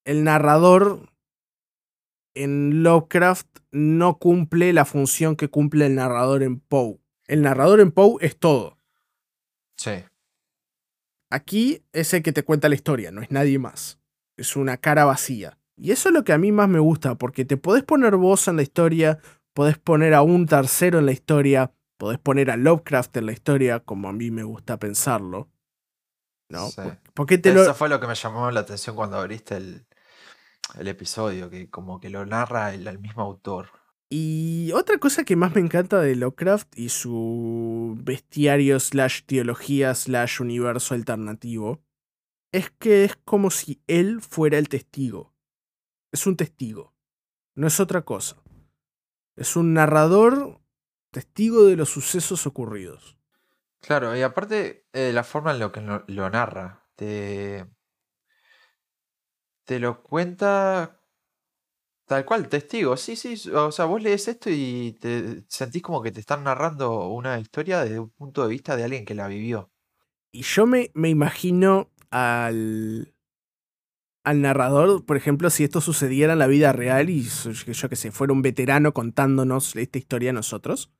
el 0.05 0.23
narrador 0.23 1.09
en 2.35 2.83
Lovecraft 2.83 3.47
no 3.71 4.17
cumple 4.17 4.73
la 4.73 4.85
función 4.85 5.35
que 5.35 5.49
cumple 5.49 5.85
el 5.85 5.95
narrador 5.95 6.43
en 6.43 6.59
Poe. 6.59 6.99
El 7.27 7.41
narrador 7.41 7.79
en 7.79 7.91
Poe 7.91 8.17
es 8.25 8.37
todo. 8.37 8.77
Sí. 9.77 10.03
Aquí 11.29 11.83
es 11.93 12.13
el 12.13 12.21
que 12.21 12.31
te 12.33 12.43
cuenta 12.43 12.69
la 12.69 12.75
historia, 12.75 13.11
no 13.11 13.21
es 13.21 13.31
nadie 13.31 13.57
más. 13.59 13.99
Es 14.37 14.55
una 14.55 14.77
cara 14.77 15.05
vacía. 15.05 15.57
Y 15.75 15.91
eso 15.91 16.09
es 16.09 16.13
lo 16.13 16.23
que 16.23 16.33
a 16.33 16.37
mí 16.37 16.51
más 16.51 16.69
me 16.69 16.79
gusta, 16.79 17.15
porque 17.15 17.45
te 17.45 17.57
podés 17.57 17.83
poner 17.83 18.15
vos 18.15 18.47
en 18.47 18.57
la 18.57 18.61
historia, 18.61 19.19
podés 19.53 19.77
poner 19.79 20.13
a 20.13 20.21
un 20.21 20.45
tercero 20.45 20.99
en 20.99 21.07
la 21.07 21.11
historia, 21.11 21.71
podés 21.97 22.19
poner 22.19 22.51
a 22.51 22.57
Lovecraft 22.57 23.17
en 23.17 23.25
la 23.25 23.31
historia, 23.31 23.79
como 23.79 24.09
a 24.09 24.13
mí 24.13 24.29
me 24.29 24.43
gusta 24.43 24.77
pensarlo. 24.77 25.49
¿No? 26.49 26.67
Sí. 26.67 26.81
¿Por- 26.81 26.97
¿Por 27.13 27.25
qué 27.25 27.37
te 27.39 27.53
lo.? 27.53 27.63
Eso 27.63 27.73
fue 27.73 27.89
lo 27.89 27.99
que 27.99 28.07
me 28.07 28.15
llamó 28.15 28.51
la 28.51 28.59
atención 28.59 28.95
cuando 28.95 29.17
abriste 29.17 29.55
el, 29.57 29.87
el 30.77 30.87
episodio, 30.87 31.49
que 31.49 31.69
como 31.69 31.99
que 31.99 32.09
lo 32.11 32.25
narra 32.27 32.73
el, 32.73 32.87
el 32.87 32.99
mismo 32.99 33.23
autor. 33.23 33.69
Y 34.15 34.71
otra 34.73 34.99
cosa 34.99 35.23
que 35.23 35.35
más 35.35 35.55
me 35.55 35.61
encanta 35.61 35.99
de 35.99 36.15
Lovecraft 36.15 36.77
y 36.77 36.89
su 36.89 37.97
bestiario 37.97 38.79
slash 38.79 39.23
teología 39.25 39.95
slash 39.95 40.39
universo 40.39 40.93
alternativo 40.93 41.81
es 42.51 42.69
que 42.69 43.05
es 43.05 43.15
como 43.15 43.49
si 43.49 43.81
él 43.87 44.21
fuera 44.21 44.59
el 44.59 44.69
testigo. 44.69 45.33
Es 46.11 46.27
un 46.27 46.37
testigo. 46.37 46.93
No 47.55 47.65
es 47.65 47.79
otra 47.79 48.03
cosa. 48.03 48.37
Es 49.35 49.55
un 49.55 49.73
narrador 49.73 50.61
testigo 51.09 51.65
de 51.65 51.75
los 51.75 51.89
sucesos 51.89 52.45
ocurridos. 52.45 53.17
Claro, 53.79 54.15
y 54.15 54.21
aparte 54.21 54.85
eh, 54.93 55.11
la 55.11 55.23
forma 55.23 55.53
en 55.53 55.59
la 55.59 55.71
que 55.71 55.81
lo, 55.81 56.03
lo 56.05 56.29
narra, 56.29 56.85
te, 56.95 57.65
te 59.63 59.79
lo 59.79 60.03
cuenta 60.03 61.02
tal 62.05 62.25
cual, 62.25 62.49
testigo. 62.49 62.97
Sí, 62.97 63.15
sí, 63.15 63.35
o 63.51 63.71
sea, 63.71 63.85
vos 63.85 64.01
lees 64.01 64.27
esto 64.27 64.49
y 64.49 64.93
te 64.99 65.43
sentís 65.47 65.81
como 65.81 66.01
que 66.01 66.11
te 66.11 66.19
están 66.19 66.43
narrando 66.43 67.07
una 67.09 67.39
historia 67.39 67.83
desde 67.83 67.99
un 67.99 68.09
punto 68.11 68.43
de 68.43 68.49
vista 68.49 68.75
de 68.75 68.83
alguien 68.83 69.05
que 69.05 69.15
la 69.15 69.27
vivió. 69.27 69.71
Y 70.31 70.41
yo 70.41 70.65
me, 70.65 70.91
me 70.95 71.09
imagino 71.09 71.91
al, 72.09 73.13
al 74.23 74.41
narrador, 74.41 75.05
por 75.05 75.17
ejemplo, 75.17 75.49
si 75.49 75.63
esto 75.63 75.81
sucediera 75.81 76.33
en 76.33 76.39
la 76.39 76.47
vida 76.47 76.71
real 76.73 77.09
y 77.09 77.23
yo 77.23 77.89
que 77.89 77.95
sé, 77.95 78.11
fuera 78.11 78.33
un 78.33 78.41
veterano 78.41 78.93
contándonos 78.93 79.75
esta 79.75 79.97
historia 79.97 80.31
a 80.31 80.33
nosotros. 80.33 80.91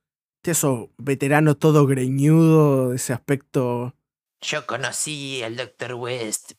Eso, 0.44 0.92
veterano 0.98 1.56
todo 1.56 1.86
greñudo, 1.86 2.92
ese 2.92 3.14
aspecto, 3.14 3.96
Yo 4.42 4.66
conocí 4.66 5.42
al 5.42 5.56
Dr. 5.56 5.94
West, 5.94 6.52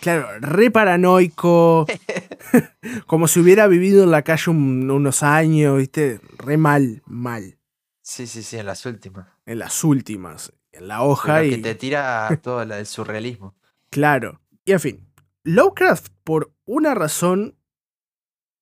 claro, 0.00 0.28
re 0.40 0.70
paranoico, 0.70 1.86
como 3.06 3.28
si 3.28 3.40
hubiera 3.40 3.66
vivido 3.66 4.04
en 4.04 4.10
la 4.10 4.22
calle 4.22 4.50
un- 4.50 4.90
unos 4.90 5.22
años, 5.22 5.76
viste, 5.78 6.20
re 6.38 6.56
mal, 6.56 7.02
mal, 7.06 7.58
Sí, 8.02 8.26
sí, 8.26 8.42
sí, 8.42 8.56
en 8.56 8.66
las 8.66 8.86
últimas. 8.86 9.26
en 9.44 9.58
las 9.58 9.84
últimas, 9.84 10.52
en 10.72 10.88
la 10.88 10.96
Pero 10.98 11.08
hoja 11.10 11.40
que 11.42 11.48
y... 11.48 11.62
te 11.62 11.74
tira 11.74 12.40
todo 12.42 12.62
el 12.62 12.86
surrealismo. 12.86 13.54
Claro. 13.90 14.40
Y 14.64 14.72
en 14.72 14.80
fin, 14.80 15.08
Lovecraft, 15.44 16.08
por 16.24 16.52
una 16.64 16.94
razón, 16.94 17.56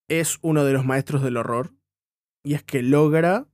es 0.08 0.38
uno 0.42 0.64
de 0.64 0.72
los 0.72 0.84
maestros 0.84 1.22
del 1.22 1.36
horror. 1.36 1.72
Y 2.44 2.54
es 2.54 2.62
que 2.62 2.80
logra 2.82 3.46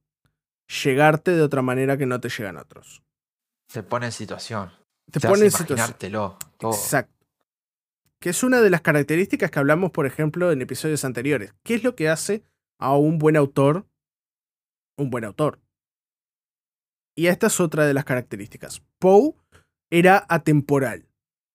llegarte 0.84 1.30
de 1.30 1.40
otra 1.42 1.62
manera 1.62 1.96
que 1.96 2.04
no 2.06 2.20
te 2.20 2.28
llegan 2.28 2.58
otros. 2.58 3.02
Te 3.72 3.82
pone 3.82 4.06
en 4.06 4.12
situación. 4.12 4.70
Te, 5.10 5.18
Te, 5.20 5.28
pone 5.28 5.46
en 5.46 5.50
situación. 5.50 5.96
todo. 6.58 6.72
Exacto. 6.72 7.21
Que 8.22 8.30
es 8.30 8.44
una 8.44 8.60
de 8.60 8.70
las 8.70 8.82
características 8.82 9.50
que 9.50 9.58
hablamos, 9.58 9.90
por 9.90 10.06
ejemplo, 10.06 10.52
en 10.52 10.62
episodios 10.62 11.04
anteriores. 11.04 11.56
¿Qué 11.64 11.74
es 11.74 11.82
lo 11.82 11.96
que 11.96 12.08
hace 12.08 12.44
a 12.78 12.96
un 12.96 13.18
buen 13.18 13.36
autor 13.36 13.84
un 14.96 15.10
buen 15.10 15.24
autor? 15.24 15.60
Y 17.16 17.26
esta 17.26 17.48
es 17.48 17.58
otra 17.58 17.84
de 17.84 17.94
las 17.94 18.04
características. 18.04 18.80
Poe 19.00 19.34
era 19.90 20.24
atemporal, 20.28 21.08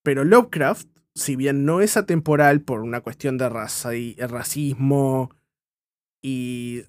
pero 0.04 0.26
Lovecraft, 0.26 0.90
si 1.16 1.38
bien 1.38 1.64
no 1.64 1.80
es 1.80 1.96
atemporal 1.96 2.60
por 2.62 2.82
una 2.82 3.00
cuestión 3.00 3.38
de 3.38 3.48
raza 3.48 3.96
y 3.96 4.16
racismo 4.16 5.32
y 6.22 6.84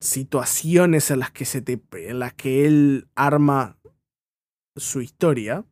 situaciones 0.00 1.12
en 1.12 1.20
las 1.20 1.30
que 1.30 1.44
se 1.44 1.62
en 1.92 2.18
las 2.18 2.34
que 2.34 2.66
él 2.66 3.08
arma 3.14 3.78
su 4.74 5.00
historia, 5.00 5.64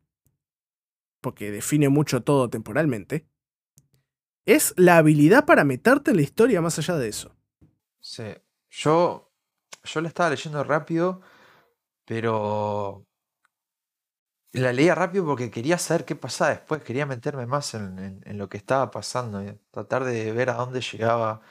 porque 1.25 1.51
define 1.51 1.89
mucho 1.89 2.23
todo 2.23 2.49
temporalmente, 2.51 3.27
es 4.47 4.73
la 4.77 4.97
habilidad 4.97 5.45
para 5.45 5.63
meterte 5.63 6.09
en 6.11 6.17
la 6.17 6.23
historia 6.23 6.59
más 6.61 6.79
allá 6.79 6.95
de 6.97 7.09
eso. 7.09 7.35
Sí. 7.99 8.23
Yo, 8.69 9.31
yo 9.83 10.01
la 10.01 10.07
estaba 10.09 10.29
leyendo 10.31 10.63
rápido, 10.63 11.21
pero 12.05 13.07
la 14.53 14.71
leía 14.73 14.95
rápido 14.95 15.25
porque 15.25 15.51
quería 15.51 15.77
saber 15.77 16.05
qué 16.05 16.15
pasaba 16.15 16.51
después, 16.51 16.81
quería 16.83 17.05
meterme 17.05 17.45
más 17.45 17.73
en, 17.73 18.21
en- 18.25 18.37
lo 18.37 18.47
que 18.49 18.57
estaba 18.57 18.89
pasando, 18.91 19.43
tratar 19.71 20.03
de 20.05 20.31
ver 20.31 20.49
a 20.49 20.53
dónde 20.55 20.81
llegaba 20.81 21.41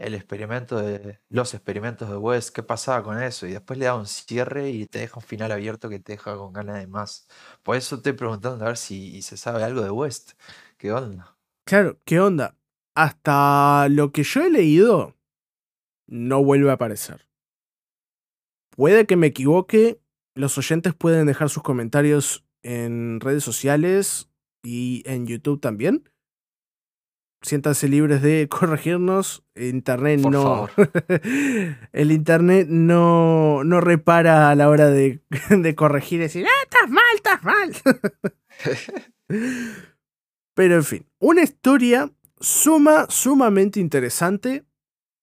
el 0.00 0.14
experimento 0.14 0.78
de 0.78 1.20
los 1.28 1.52
experimentos 1.52 2.08
de 2.08 2.16
West, 2.16 2.54
qué 2.54 2.62
pasaba 2.62 3.04
con 3.04 3.22
eso, 3.22 3.46
y 3.46 3.52
después 3.52 3.78
le 3.78 3.84
da 3.84 3.94
un 3.94 4.06
cierre 4.06 4.70
y 4.70 4.86
te 4.86 4.98
deja 4.98 5.18
un 5.18 5.22
final 5.22 5.52
abierto 5.52 5.90
que 5.90 6.00
te 6.00 6.12
deja 6.12 6.36
con 6.36 6.54
ganas 6.54 6.78
de 6.78 6.86
más. 6.86 7.28
Por 7.62 7.76
eso 7.76 7.96
estoy 7.96 8.14
preguntando 8.14 8.64
a 8.64 8.68
ver 8.68 8.78
si 8.78 9.20
se 9.20 9.36
sabe 9.36 9.62
algo 9.62 9.82
de 9.82 9.90
West. 9.90 10.32
¿Qué 10.78 10.90
onda? 10.90 11.36
Claro, 11.66 12.00
¿qué 12.06 12.18
onda? 12.18 12.56
Hasta 12.94 13.88
lo 13.90 14.10
que 14.10 14.22
yo 14.22 14.42
he 14.42 14.50
leído, 14.50 15.16
no 16.06 16.42
vuelve 16.42 16.70
a 16.70 16.74
aparecer. 16.74 17.28
Puede 18.70 19.06
que 19.06 19.16
me 19.16 19.26
equivoque, 19.26 20.00
los 20.34 20.56
oyentes 20.56 20.94
pueden 20.94 21.26
dejar 21.26 21.50
sus 21.50 21.62
comentarios 21.62 22.46
en 22.62 23.20
redes 23.20 23.44
sociales 23.44 24.30
y 24.62 25.02
en 25.04 25.26
YouTube 25.26 25.60
también. 25.60 26.09
Siéntanse 27.42 27.88
libres 27.88 28.20
de 28.22 28.48
corregirnos. 28.50 29.42
Internet 29.56 30.22
Por 30.22 30.32
no. 30.32 30.42
favor. 30.42 30.70
El 31.92 32.12
internet 32.12 32.68
no, 32.68 33.64
no 33.64 33.80
repara 33.80 34.50
a 34.50 34.54
la 34.54 34.68
hora 34.68 34.88
de, 34.88 35.20
de 35.50 35.74
corregir 35.74 36.20
y 36.20 36.24
decir, 36.24 36.46
¡ah, 36.46 36.62
estás 36.62 36.90
mal, 36.90 37.04
estás 37.14 37.42
mal! 37.42 37.72
Pero 40.54 40.74
en 40.74 40.84
fin, 40.84 41.06
una 41.18 41.42
historia 41.42 42.10
suma, 42.40 43.06
sumamente 43.08 43.80
interesante. 43.80 44.64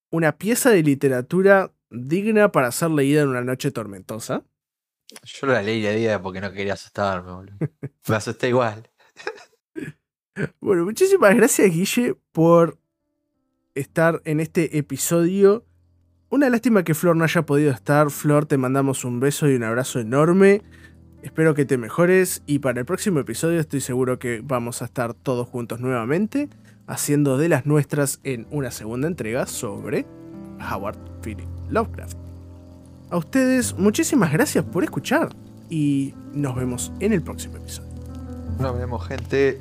Una 0.10 0.38
pieza 0.38 0.70
de 0.70 0.84
literatura 0.84 1.74
digna 1.90 2.52
para 2.52 2.72
ser 2.72 2.92
leída 2.92 3.22
en 3.24 3.28
una 3.30 3.42
noche 3.44 3.72
tormentosa. 3.72 4.44
Yo 5.24 5.48
la 5.48 5.62
leí 5.62 5.82
de 5.82 5.96
día 5.96 6.22
porque 6.22 6.40
no 6.42 6.52
quería 6.52 6.74
asustarme, 6.74 7.32
boludo. 7.32 7.58
Me 8.08 8.16
asusté 8.16 8.50
igual. 8.50 8.90
Bueno, 10.60 10.86
muchísimas 10.86 11.36
gracias, 11.36 11.72
Guille, 11.72 12.16
por 12.32 12.78
estar 13.76 14.22
en 14.26 14.40
este 14.40 14.78
episodio. 14.78 15.66
Una 16.30 16.50
lástima 16.50 16.84
que 16.84 16.94
Flor 16.94 17.16
no 17.16 17.24
haya 17.24 17.46
podido 17.46 17.72
estar. 17.72 18.12
Flor, 18.12 18.46
te 18.46 18.58
mandamos 18.58 19.06
un 19.06 19.20
beso 19.20 19.50
y 19.50 19.56
un 19.56 19.64
abrazo 19.64 20.00
enorme. 20.00 20.62
Espero 21.22 21.56
que 21.56 21.66
te 21.66 21.78
mejores 21.78 22.44
y 22.46 22.60
para 22.60 22.80
el 22.80 22.86
próximo 22.86 23.20
episodio 23.20 23.60
estoy 23.60 23.82
seguro 23.82 24.20
que 24.20 24.42
vamos 24.44 24.82
a 24.82 24.86
estar 24.86 25.14
todos 25.14 25.48
juntos 25.48 25.80
nuevamente 25.80 26.50
haciendo 26.88 27.38
de 27.38 27.50
las 27.50 27.66
nuestras 27.66 28.20
en 28.24 28.48
una 28.50 28.72
segunda 28.72 29.08
entrega 29.08 29.46
sobre 29.46 30.06
Howard 30.72 30.98
Philip 31.22 31.48
Lovecraft. 31.70 32.18
A 33.10 33.18
ustedes 33.18 33.78
muchísimas 33.78 34.32
gracias 34.32 34.64
por 34.66 34.84
escuchar 34.84 35.30
y 35.70 36.14
nos 36.34 36.56
vemos 36.56 36.92
en 37.00 37.14
el 37.14 37.22
próximo 37.22 37.58
episodio. 37.58 37.92
Nos 38.60 38.78
vemos 38.78 39.06
gente. 39.08 39.60